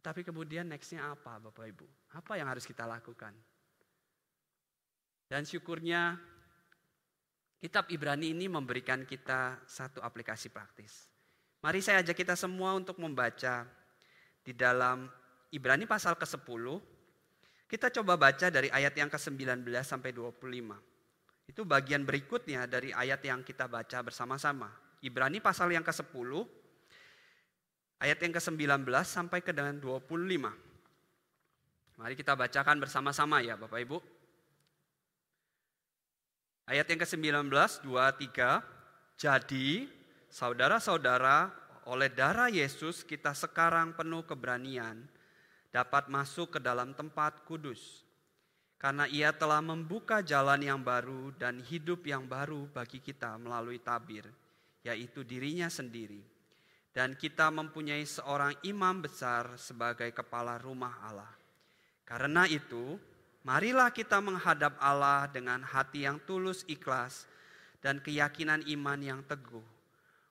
Tapi 0.00 0.24
kemudian 0.24 0.64
nextnya 0.64 1.12
apa 1.12 1.36
Bapak 1.36 1.68
Ibu? 1.68 1.86
Apa 2.16 2.40
yang 2.40 2.48
harus 2.48 2.64
kita 2.64 2.88
lakukan? 2.88 3.36
Dan 5.28 5.44
syukurnya 5.44 6.16
kitab 7.60 7.90
Ibrani 7.92 8.32
ini 8.32 8.48
memberikan 8.48 9.04
kita 9.04 9.60
satu 9.68 10.00
aplikasi 10.00 10.48
praktis. 10.48 11.10
Mari 11.60 11.84
saya 11.84 12.00
ajak 12.00 12.16
kita 12.16 12.38
semua 12.38 12.72
untuk 12.72 12.96
membaca 13.02 13.66
di 14.40 14.54
dalam 14.56 15.10
Ibrani 15.48 15.88
pasal 15.88 16.16
ke-10. 16.20 16.64
Kita 17.68 17.92
coba 18.00 18.16
baca 18.16 18.48
dari 18.48 18.68
ayat 18.72 18.96
yang 18.96 19.08
ke-19 19.12 19.64
sampai 19.84 20.12
25. 20.12 20.44
Itu 21.48 21.64
bagian 21.64 22.04
berikutnya 22.04 22.68
dari 22.68 22.92
ayat 22.92 23.24
yang 23.24 23.40
kita 23.40 23.64
baca 23.68 24.04
bersama-sama. 24.04 24.68
Ibrani 25.00 25.40
pasal 25.40 25.72
yang 25.72 25.84
ke-10 25.84 26.44
ayat 28.04 28.18
yang 28.20 28.32
ke-19 28.36 28.84
sampai 29.04 29.40
ke 29.40 29.52
dengan 29.56 29.80
25. 29.80 30.04
Mari 31.98 32.14
kita 32.14 32.36
bacakan 32.36 32.76
bersama-sama 32.78 33.42
ya 33.42 33.56
Bapak 33.56 33.80
Ibu. 33.82 33.98
Ayat 36.68 36.84
yang 36.92 37.00
ke-19, 37.00 37.48
2, 37.48 37.88
3. 37.88 38.60
Jadi 39.16 39.88
saudara-saudara 40.28 41.48
oleh 41.88 42.12
darah 42.12 42.52
Yesus 42.52 43.00
kita 43.00 43.32
sekarang 43.32 43.96
penuh 43.96 44.20
keberanian 44.28 45.08
dapat 45.68 46.08
masuk 46.08 46.56
ke 46.56 46.60
dalam 46.60 46.96
tempat 46.96 47.44
kudus. 47.44 48.04
Karena 48.78 49.10
ia 49.10 49.34
telah 49.34 49.58
membuka 49.58 50.22
jalan 50.22 50.62
yang 50.62 50.80
baru 50.80 51.34
dan 51.34 51.58
hidup 51.58 52.06
yang 52.06 52.30
baru 52.30 52.70
bagi 52.70 53.02
kita 53.02 53.34
melalui 53.36 53.82
tabir 53.82 54.30
yaitu 54.86 55.26
dirinya 55.26 55.66
sendiri. 55.66 56.22
Dan 56.94 57.14
kita 57.14 57.50
mempunyai 57.52 58.02
seorang 58.02 58.54
imam 58.66 59.04
besar 59.04 59.54
sebagai 59.60 60.10
kepala 60.10 60.58
rumah 60.58 60.98
Allah. 61.04 61.30
Karena 62.02 62.48
itu, 62.48 62.98
marilah 63.44 63.92
kita 63.92 64.18
menghadap 64.18 64.74
Allah 64.80 65.28
dengan 65.30 65.62
hati 65.62 66.08
yang 66.08 66.18
tulus 66.24 66.64
ikhlas 66.66 67.28
dan 67.78 68.02
keyakinan 68.02 68.66
iman 68.66 68.98
yang 68.98 69.20
teguh. 69.26 69.62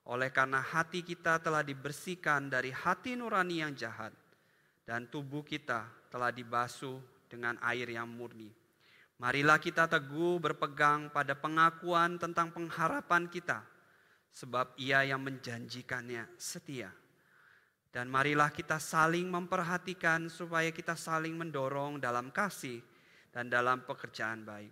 Oleh 0.07 0.31
karena 0.31 0.59
hati 0.59 1.03
kita 1.03 1.39
telah 1.39 1.63
dibersihkan 1.63 2.47
dari 2.51 2.71
hati 2.71 3.15
nurani 3.15 3.63
yang 3.63 3.75
jahat 3.75 4.11
dan 4.87 5.11
tubuh 5.11 5.43
kita 5.43 5.83
telah 6.07 6.31
dibasuh 6.31 7.03
dengan 7.27 7.59
air 7.59 7.91
yang 7.91 8.07
murni. 8.07 8.47
Marilah 9.19 9.59
kita 9.59 9.91
teguh 9.91 10.39
berpegang 10.39 11.11
pada 11.11 11.35
pengakuan 11.35 12.15
tentang 12.15 12.55
pengharapan 12.55 13.27
kita, 13.27 13.67
sebab 14.31 14.71
Ia 14.79 15.03
yang 15.03 15.19
menjanjikannya 15.27 16.23
setia. 16.39 16.87
Dan 17.91 18.07
marilah 18.13 18.53
kita 18.53 18.77
saling 18.77 19.27
memperhatikan 19.27 20.29
supaya 20.29 20.69
kita 20.69 20.93
saling 20.93 21.33
mendorong 21.33 21.97
dalam 21.97 22.29
kasih 22.29 22.79
dan 23.33 23.49
dalam 23.49 23.83
pekerjaan 23.83 24.45
baik. 24.45 24.71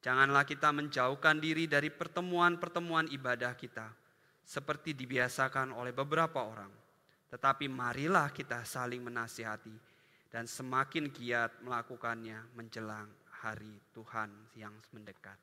Janganlah 0.00 0.48
kita 0.48 0.72
menjauhkan 0.72 1.36
diri 1.36 1.68
dari 1.68 1.92
pertemuan-pertemuan 1.92 3.12
ibadah 3.12 3.52
kita, 3.58 3.92
seperti 4.40 4.96
dibiasakan 4.96 5.76
oleh 5.76 5.92
beberapa 5.92 6.48
orang. 6.48 6.85
Tetapi 7.26 7.66
marilah 7.66 8.30
kita 8.30 8.62
saling 8.62 9.02
menasihati 9.02 9.74
dan 10.30 10.46
semakin 10.46 11.10
giat 11.10 11.62
melakukannya 11.62 12.54
menjelang 12.54 13.10
hari 13.42 13.82
Tuhan 13.94 14.30
yang 14.54 14.74
mendekat. 14.94 15.38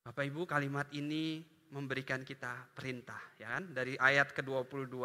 Bapak 0.00 0.24
Ibu 0.24 0.48
kalimat 0.48 0.88
ini 0.96 1.44
memberikan 1.70 2.24
kita 2.26 2.72
perintah 2.72 3.20
ya 3.38 3.58
kan 3.58 3.70
dari 3.70 3.94
ayat 4.00 4.32
ke-22. 4.32 4.96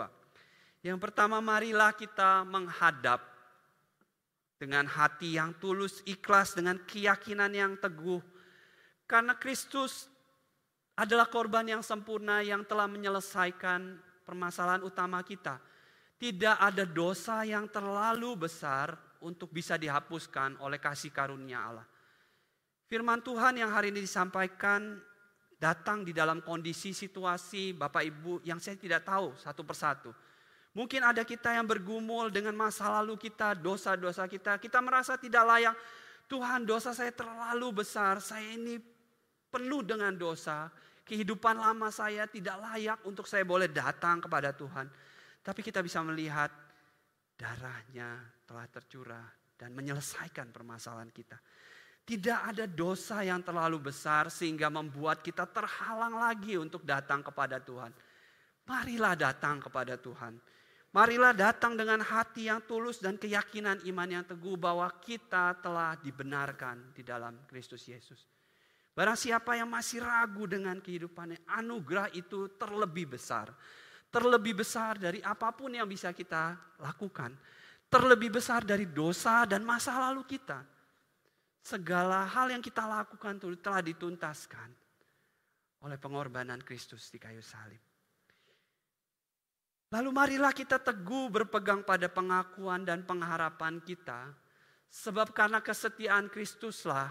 Yang 0.85 0.99
pertama 1.01 1.41
marilah 1.41 1.91
kita 1.93 2.45
menghadap 2.45 3.21
dengan 4.55 4.87
hati 4.87 5.35
yang 5.35 5.51
tulus, 5.59 5.99
ikhlas 6.07 6.55
dengan 6.55 6.79
keyakinan 6.87 7.51
yang 7.51 7.73
teguh. 7.75 8.23
Karena 9.05 9.35
Kristus 9.37 10.09
adalah 10.95 11.27
korban 11.27 11.67
yang 11.67 11.83
sempurna 11.83 12.39
yang 12.39 12.63
telah 12.63 12.87
menyelesaikan 12.87 13.99
permasalahan 14.25 14.81
utama 14.81 15.21
kita. 15.21 15.61
Tidak 16.17 16.57
ada 16.57 16.83
dosa 16.83 17.45
yang 17.45 17.69
terlalu 17.69 18.49
besar 18.49 18.97
untuk 19.21 19.53
bisa 19.53 19.77
dihapuskan 19.77 20.57
oleh 20.59 20.81
kasih 20.81 21.13
karunia 21.13 21.61
Allah. 21.61 21.87
Firman 22.85 23.21
Tuhan 23.21 23.61
yang 23.61 23.69
hari 23.69 23.93
ini 23.93 24.01
disampaikan 24.01 24.97
datang 25.55 26.05
di 26.05 26.13
dalam 26.13 26.43
kondisi 26.43 26.93
situasi 26.93 27.73
Bapak 27.73 28.03
Ibu 28.05 28.45
yang 28.45 28.61
saya 28.61 28.77
tidak 28.77 29.07
tahu 29.07 29.33
satu 29.39 29.65
persatu. 29.65 30.11
Mungkin 30.75 31.07
ada 31.07 31.23
kita 31.23 31.55
yang 31.55 31.63
bergumul 31.63 32.27
dengan 32.29 32.51
masa 32.51 32.91
lalu 32.99 33.15
kita, 33.15 33.55
dosa-dosa 33.55 34.27
kita. 34.27 34.59
Kita 34.59 34.83
merasa 34.83 35.15
tidak 35.15 35.47
layak. 35.47 35.75
Tuhan 36.27 36.67
dosa 36.67 36.91
saya 36.91 37.15
terlalu 37.15 37.79
besar. 37.79 38.19
Saya 38.19 38.43
ini 38.59 38.75
penuh 39.47 39.87
dengan 39.87 40.11
dosa. 40.11 40.67
Kehidupan 41.05 41.61
lama 41.61 41.93
saya 41.93 42.25
tidak 42.25 42.57
layak 42.57 42.99
untuk 43.05 43.29
saya 43.29 43.45
boleh 43.45 43.69
datang 43.69 44.17
kepada 44.25 44.49
Tuhan. 44.57 44.89
Tapi 45.45 45.61
kita 45.61 45.85
bisa 45.85 46.01
melihat 46.01 46.49
darahnya 47.37 48.25
telah 48.49 48.65
tercurah 48.65 49.29
dan 49.53 49.69
menyelesaikan 49.77 50.49
permasalahan 50.49 51.13
kita. 51.13 51.37
Tidak 52.05 52.39
ada 52.53 52.65
dosa 52.65 53.21
yang 53.21 53.41
terlalu 53.41 53.89
besar 53.93 54.33
sehingga 54.33 54.69
membuat 54.73 55.21
kita 55.21 55.45
terhalang 55.49 56.17
lagi 56.17 56.57
untuk 56.57 56.81
datang 56.81 57.21
kepada 57.21 57.61
Tuhan. 57.61 57.93
Marilah 58.65 59.13
datang 59.13 59.61
kepada 59.61 59.97
Tuhan. 59.97 60.37
Marilah 60.93 61.33
datang 61.37 61.77
dengan 61.77 62.01
hati 62.01 62.49
yang 62.49 62.65
tulus 62.65 62.97
dan 62.97 63.17
keyakinan 63.21 63.83
iman 63.89 64.09
yang 64.09 64.25
teguh 64.25 64.57
bahwa 64.57 64.89
kita 65.01 65.53
telah 65.61 65.97
dibenarkan 66.01 66.93
di 66.97 67.05
dalam 67.05 67.45
Kristus 67.45 67.85
Yesus. 67.85 68.34
Barang 68.95 69.19
siapa 69.19 69.59
yang 69.59 69.67
masih 69.67 69.99
ragu 69.99 70.47
dengan 70.47 70.79
kehidupannya, 70.79 71.43
anugerah 71.51 72.15
itu 72.15 72.47
terlebih 72.55 73.19
besar. 73.19 73.51
Terlebih 74.07 74.63
besar 74.63 74.95
dari 74.95 75.19
apa 75.19 75.51
pun 75.51 75.75
yang 75.75 75.83
bisa 75.83 76.15
kita 76.15 76.55
lakukan 76.79 77.35
terlebih 77.95 78.33
besar 78.33 78.65
dari 78.65 78.89
dosa 78.89 79.45
dan 79.45 79.63
masa 79.63 79.95
lalu 79.95 80.25
kita. 80.25 80.59
Segala 81.65 82.27
hal 82.29 82.53
yang 82.53 82.61
kita 82.61 82.85
lakukan 82.85 83.41
telah 83.57 83.81
dituntaskan 83.81 84.69
oleh 85.81 85.97
pengorbanan 85.97 86.61
Kristus 86.61 87.09
di 87.09 87.17
kayu 87.17 87.41
salib. 87.41 87.81
Lalu 89.89 90.09
marilah 90.11 90.53
kita 90.53 90.77
teguh 90.77 91.31
berpegang 91.31 91.81
pada 91.81 92.05
pengakuan 92.11 92.85
dan 92.85 93.01
pengharapan 93.07 93.81
kita. 93.81 94.33
Sebab 94.85 95.33
karena 95.33 95.63
kesetiaan 95.63 96.29
Kristuslah 96.29 97.09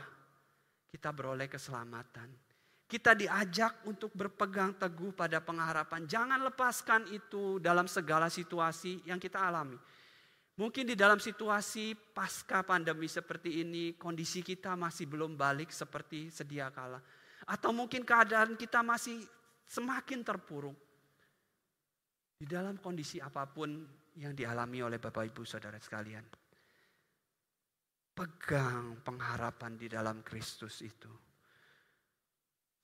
kita 0.95 1.11
beroleh 1.11 1.51
keselamatan. 1.51 2.31
Kita 2.87 3.19
diajak 3.19 3.83
untuk 3.91 4.15
berpegang 4.15 4.79
teguh 4.79 5.11
pada 5.11 5.43
pengharapan. 5.43 6.07
Jangan 6.07 6.39
lepaskan 6.47 7.11
itu 7.11 7.59
dalam 7.59 7.91
segala 7.91 8.31
situasi 8.31 9.03
yang 9.03 9.19
kita 9.19 9.43
alami. 9.43 9.75
Mungkin 10.55 10.87
di 10.87 10.95
dalam 10.95 11.19
situasi 11.19 11.99
pasca 12.15 12.63
pandemi 12.63 13.11
seperti 13.11 13.67
ini, 13.67 13.99
kondisi 13.99 14.39
kita 14.39 14.79
masih 14.79 15.11
belum 15.11 15.35
balik 15.35 15.75
seperti 15.75 16.31
sedia 16.31 16.71
kala. 16.71 17.03
Atau 17.51 17.75
mungkin 17.75 18.07
keadaan 18.07 18.55
kita 18.55 18.87
masih 18.87 19.19
semakin 19.67 20.23
terpuruk. 20.23 20.79
Di 22.39 22.47
dalam 22.47 22.79
kondisi 22.79 23.19
apa 23.19 23.51
pun 23.51 23.83
yang 24.15 24.31
dialami 24.31 24.87
oleh 24.87 25.03
Bapak 25.03 25.27
Ibu 25.35 25.43
Saudara 25.43 25.83
sekalian. 25.83 26.44
Pegang 28.15 29.03
pengharapan 29.03 29.75
di 29.75 29.91
dalam 29.91 30.23
Kristus 30.23 30.81
itu. 30.87 31.11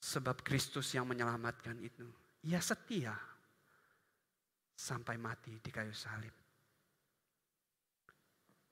Sebab 0.00 0.42
Kristus 0.42 0.90
yang 0.92 1.06
menyelamatkan 1.06 1.78
itu. 1.78 2.04
Ia 2.50 2.58
setia 2.58 3.14
sampai 4.74 5.20
mati 5.20 5.54
di 5.60 5.70
kayu 5.70 5.94
salib. 5.94 6.34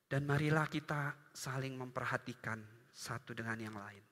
Dan 0.09 0.25
marilah 0.25 0.67
kita 0.73 1.31
saling 1.37 1.77
memperhatikan 1.77 2.59
satu 2.89 3.37
dengan 3.37 3.61
yang 3.61 3.77
lain. 3.77 4.09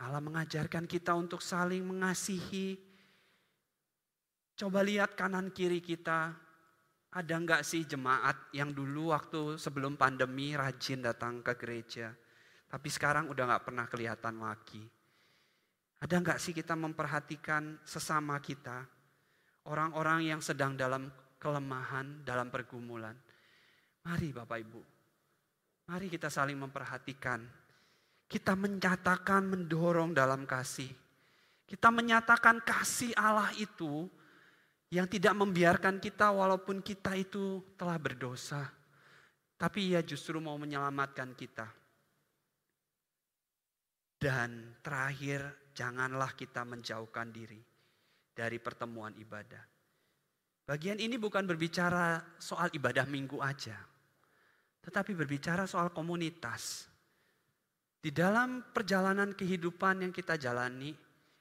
Allah 0.00 0.20
mengajarkan 0.20 0.88
kita 0.88 1.12
untuk 1.12 1.44
saling 1.44 1.84
mengasihi. 1.84 2.76
Coba 4.56 4.80
lihat 4.80 5.12
kanan 5.12 5.52
kiri 5.52 5.84
kita. 5.84 6.32
Ada 7.16 7.40
enggak 7.40 7.64
sih 7.64 7.88
jemaat 7.88 8.52
yang 8.52 8.76
dulu 8.76 9.08
waktu 9.08 9.56
sebelum 9.56 9.96
pandemi 9.96 10.52
rajin 10.52 11.00
datang 11.00 11.40
ke 11.40 11.56
gereja. 11.56 12.12
Tapi 12.68 12.88
sekarang 12.92 13.32
udah 13.32 13.48
enggak 13.48 13.64
pernah 13.64 13.88
kelihatan 13.88 14.36
lagi. 14.36 14.84
Ada 15.96 16.20
enggak 16.20 16.36
sih 16.36 16.52
kita 16.52 16.76
memperhatikan 16.76 17.80
sesama 17.88 18.36
kita. 18.44 18.84
Orang-orang 19.64 20.28
yang 20.28 20.44
sedang 20.44 20.76
dalam 20.76 21.08
kelemahan, 21.40 22.20
dalam 22.20 22.52
pergumulan. 22.52 23.16
Mari 24.04 24.36
Bapak 24.36 24.58
Ibu, 24.60 24.82
mari 25.88 26.12
kita 26.12 26.28
saling 26.28 26.60
memperhatikan. 26.60 27.42
Kita 28.28 28.52
menyatakan, 28.58 29.46
mendorong 29.46 30.12
dalam 30.12 30.44
kasih. 30.44 30.90
Kita 31.66 31.90
menyatakan 31.90 32.60
kasih 32.62 33.16
Allah 33.18 33.50
itu 33.58 34.06
yang 34.94 35.10
tidak 35.10 35.34
membiarkan 35.34 35.98
kita 35.98 36.30
walaupun 36.30 36.78
kita 36.78 37.18
itu 37.18 37.74
telah 37.74 37.98
berdosa. 37.98 38.62
Tapi 39.56 39.96
ia 39.96 40.04
justru 40.04 40.38
mau 40.38 40.54
menyelamatkan 40.60 41.32
kita. 41.32 41.66
Dan 44.16 44.80
terakhir, 44.80 45.72
janganlah 45.76 46.32
kita 46.36 46.64
menjauhkan 46.64 47.32
diri 47.32 47.60
dari 48.32 48.60
pertemuan 48.60 49.16
ibadah. 49.16 49.64
Bagian 50.66 50.98
ini 50.98 51.14
bukan 51.16 51.46
berbicara 51.46 52.20
soal 52.42 52.68
ibadah 52.74 53.06
minggu 53.06 53.38
aja, 53.38 53.76
tetapi 54.82 55.14
berbicara 55.14 55.62
soal 55.64 55.94
komunitas. 55.94 56.90
Di 58.02 58.10
dalam 58.10 58.74
perjalanan 58.74 59.30
kehidupan 59.32 60.02
yang 60.02 60.12
kita 60.12 60.34
jalani, 60.34 60.90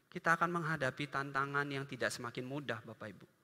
kita 0.08 0.39
akan 0.39 0.62
menghadapi 0.62 1.10
tantangan 1.10 1.68
yang 1.68 1.84
tidak 1.89 2.14
semakin 2.14 2.46
mudah, 2.46 2.80
Bapak 2.86 3.12
Ibu. 3.12 3.34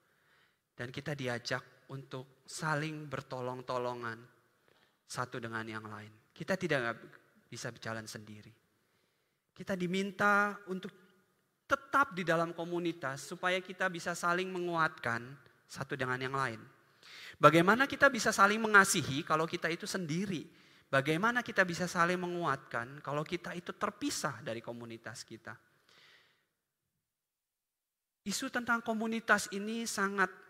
Dan 0.82 0.90
kita 0.90 1.14
diajak 1.14 1.86
untuk 1.94 2.42
saling 2.42 3.06
bertolong-tolongan 3.06 4.18
satu 5.06 5.38
dengan 5.38 5.62
yang 5.62 5.86
lain. 5.86 6.10
Kita 6.34 6.58
tidak 6.58 6.98
bisa 7.46 7.70
berjalan 7.70 8.10
sendiri. 8.10 8.50
Kita 9.54 9.78
diminta 9.78 10.58
untuk 10.66 10.90
tetap 11.70 12.18
di 12.18 12.26
dalam 12.26 12.50
komunitas 12.50 13.30
supaya 13.30 13.62
kita 13.62 13.86
bisa 13.94 14.18
saling 14.18 14.50
menguatkan 14.50 15.22
satu 15.70 15.94
dengan 15.94 16.18
yang 16.18 16.34
lain. 16.34 16.58
Bagaimana 17.38 17.86
kita 17.86 18.10
bisa 18.10 18.34
saling 18.34 18.58
mengasihi 18.58 19.22
kalau 19.22 19.46
kita 19.46 19.70
itu 19.70 19.86
sendiri? 19.86 20.50
Bagaimana 20.90 21.46
kita 21.46 21.62
bisa 21.62 21.86
saling 21.86 22.18
menguatkan 22.18 22.98
kalau 23.06 23.22
kita 23.22 23.54
itu 23.54 23.70
terpisah 23.70 24.42
dari 24.42 24.58
komunitas 24.58 25.22
kita? 25.22 25.54
Isu 28.26 28.50
tentang 28.50 28.82
komunitas 28.82 29.46
ini 29.54 29.86
sangat 29.86 30.41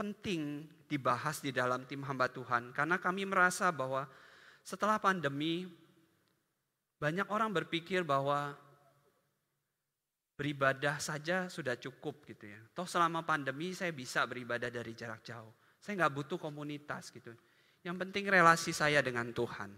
penting 0.00 0.64
dibahas 0.88 1.44
di 1.44 1.52
dalam 1.52 1.84
tim 1.84 2.00
hamba 2.08 2.32
Tuhan 2.32 2.72
karena 2.72 2.96
kami 2.96 3.28
merasa 3.28 3.68
bahwa 3.68 4.08
setelah 4.64 4.96
pandemi 4.96 5.68
banyak 6.96 7.28
orang 7.28 7.52
berpikir 7.52 8.00
bahwa 8.00 8.56
beribadah 10.40 10.96
saja 10.96 11.52
sudah 11.52 11.76
cukup 11.76 12.24
gitu 12.24 12.48
ya. 12.48 12.60
Toh 12.72 12.88
selama 12.88 13.20
pandemi 13.28 13.76
saya 13.76 13.92
bisa 13.92 14.24
beribadah 14.24 14.72
dari 14.72 14.96
jarak 14.96 15.20
jauh. 15.20 15.52
Saya 15.76 16.00
nggak 16.00 16.16
butuh 16.16 16.40
komunitas 16.40 17.12
gitu. 17.12 17.36
Yang 17.84 17.96
penting 18.08 18.24
relasi 18.28 18.72
saya 18.72 19.04
dengan 19.04 19.28
Tuhan. 19.36 19.68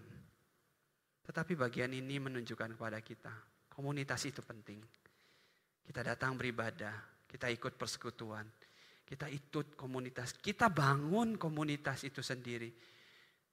Tetapi 1.23 1.55
bagian 1.55 1.91
ini 1.95 2.19
menunjukkan 2.19 2.75
kepada 2.79 2.99
kita, 3.03 3.31
komunitas 3.71 4.23
itu 4.27 4.43
penting. 4.43 4.83
Kita 5.83 6.03
datang 6.03 6.35
beribadah, 6.35 7.27
kita 7.27 7.47
ikut 7.51 7.79
persekutuan, 7.79 8.47
kita 9.05 9.29
ikut 9.29 9.77
komunitas, 9.77 10.39
kita 10.39 10.73
bangun 10.73 11.37
komunitas 11.37 12.07
itu 12.07 12.25
sendiri. 12.25 12.73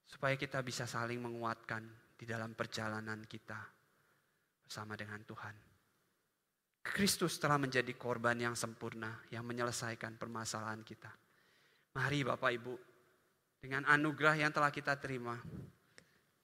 Supaya 0.10 0.34
kita 0.34 0.66
bisa 0.66 0.90
saling 0.90 1.22
menguatkan 1.22 1.86
di 2.18 2.26
dalam 2.26 2.58
perjalanan 2.58 3.22
kita 3.30 3.62
bersama 4.66 4.98
dengan 4.98 5.22
Tuhan. 5.22 5.56
Kristus 6.82 7.38
telah 7.38 7.62
menjadi 7.62 7.94
korban 7.94 8.34
yang 8.40 8.58
sempurna 8.58 9.22
yang 9.30 9.46
menyelesaikan 9.46 10.18
permasalahan 10.18 10.82
kita. 10.82 11.14
Mari 11.94 12.26
Bapak 12.26 12.52
Ibu, 12.58 12.74
dengan 13.62 13.86
anugerah 13.86 14.36
yang 14.40 14.52
telah 14.56 14.74
kita 14.74 14.98
terima, 14.98 15.38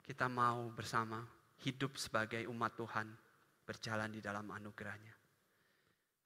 kita 0.04 0.30
mau 0.30 0.70
bersama 0.70 1.24
hidup 1.66 1.98
sebagai 1.98 2.46
umat 2.46 2.78
Tuhan 2.78 3.08
berjalan 3.66 4.10
di 4.14 4.20
dalam 4.22 4.46
anugerahnya. 4.52 5.14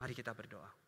Mari 0.01 0.13
kita 0.13 0.37
berdoa. 0.37 0.80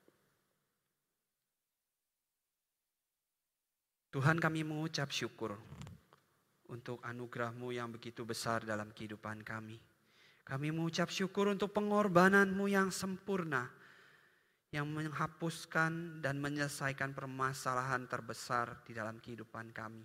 Tuhan 4.12 4.36
kami 4.36 4.60
mengucap 4.60 5.08
syukur 5.08 5.56
untuk 6.68 7.00
anugerahmu 7.00 7.72
yang 7.72 7.88
begitu 7.88 8.28
besar 8.28 8.60
dalam 8.60 8.92
kehidupan 8.92 9.40
kami. 9.40 9.80
Kami 10.44 10.68
mengucap 10.68 11.08
syukur 11.08 11.48
untuk 11.48 11.72
pengorbananmu 11.72 12.68
yang 12.68 12.92
sempurna 12.92 13.72
yang 14.72 14.88
menghapuskan 14.88 16.24
dan 16.24 16.40
menyelesaikan 16.40 17.12
permasalahan 17.12 18.08
terbesar 18.08 18.84
di 18.84 18.96
dalam 18.96 19.20
kehidupan 19.20 19.72
kami. 19.72 20.04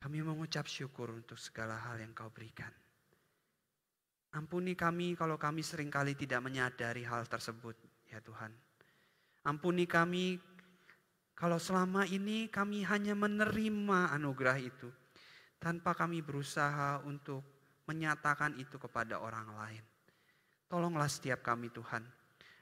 Kami 0.00 0.18
mengucap 0.20 0.68
syukur 0.68 1.12
untuk 1.12 1.40
segala 1.40 1.80
hal 1.80 2.00
yang 2.00 2.12
kau 2.12 2.28
berikan. 2.28 2.72
Ampuni 4.32 4.72
kami 4.72 5.12
kalau 5.12 5.36
kami 5.36 5.60
sering 5.60 5.92
kali 5.92 6.16
tidak 6.16 6.40
menyadari 6.40 7.04
hal 7.04 7.28
tersebut, 7.28 7.76
ya 8.08 8.20
Tuhan. 8.20 8.52
Ampuni 9.48 9.84
kami 9.88 10.40
kalau 11.32 11.58
selama 11.58 12.06
ini 12.06 12.46
kami 12.52 12.84
hanya 12.86 13.16
menerima 13.16 14.14
anugerah 14.14 14.58
itu 14.60 14.88
tanpa 15.62 15.94
kami 15.94 16.22
berusaha 16.22 17.02
untuk 17.06 17.42
menyatakan 17.86 18.58
itu 18.58 18.78
kepada 18.78 19.18
orang 19.18 19.48
lain. 19.54 19.84
Tolonglah 20.70 21.10
setiap 21.10 21.44
kami 21.44 21.68
Tuhan 21.68 22.02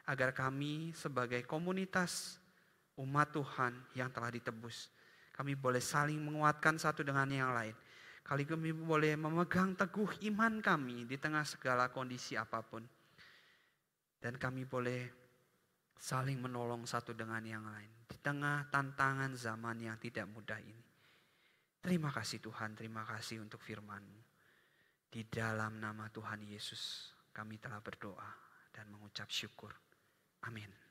agar 0.08 0.34
kami 0.34 0.90
sebagai 0.96 1.46
komunitas 1.46 2.40
umat 2.98 3.30
Tuhan 3.32 3.72
yang 3.94 4.10
telah 4.10 4.28
ditebus, 4.34 4.90
kami 5.30 5.56
boleh 5.56 5.80
saling 5.80 6.18
menguatkan 6.20 6.76
satu 6.76 7.00
dengan 7.00 7.30
yang 7.30 7.54
lain. 7.54 7.72
Kali 8.20 8.44
kami 8.44 8.76
boleh 8.76 9.16
memegang 9.16 9.72
teguh 9.74 10.20
iman 10.30 10.60
kami 10.60 11.08
di 11.08 11.16
tengah 11.16 11.42
segala 11.42 11.88
kondisi 11.88 12.36
apa 12.36 12.60
pun. 12.60 12.84
Dan 14.20 14.36
kami 14.36 14.68
boleh 14.68 15.08
saling 15.96 16.36
menolong 16.36 16.84
satu 16.84 17.16
dengan 17.16 17.40
yang 17.40 17.64
lain. 17.64 17.99
Di 18.10 18.18
tengah 18.18 18.66
tantangan 18.74 19.30
zaman 19.38 19.78
yang 19.78 19.94
tidak 20.02 20.26
mudah 20.26 20.58
ini. 20.58 20.82
Terima 21.80 22.10
kasih 22.10 22.42
Tuhan, 22.42 22.74
terima 22.74 23.06
kasih 23.06 23.38
untuk 23.40 23.62
firman-Mu. 23.62 24.20
Di 25.10 25.22
dalam 25.30 25.78
nama 25.78 26.10
Tuhan 26.10 26.42
Yesus 26.42 27.14
kami 27.30 27.62
telah 27.62 27.78
berdoa 27.78 28.30
dan 28.74 28.90
mengucap 28.90 29.30
syukur. 29.30 29.70
Amin. 30.44 30.89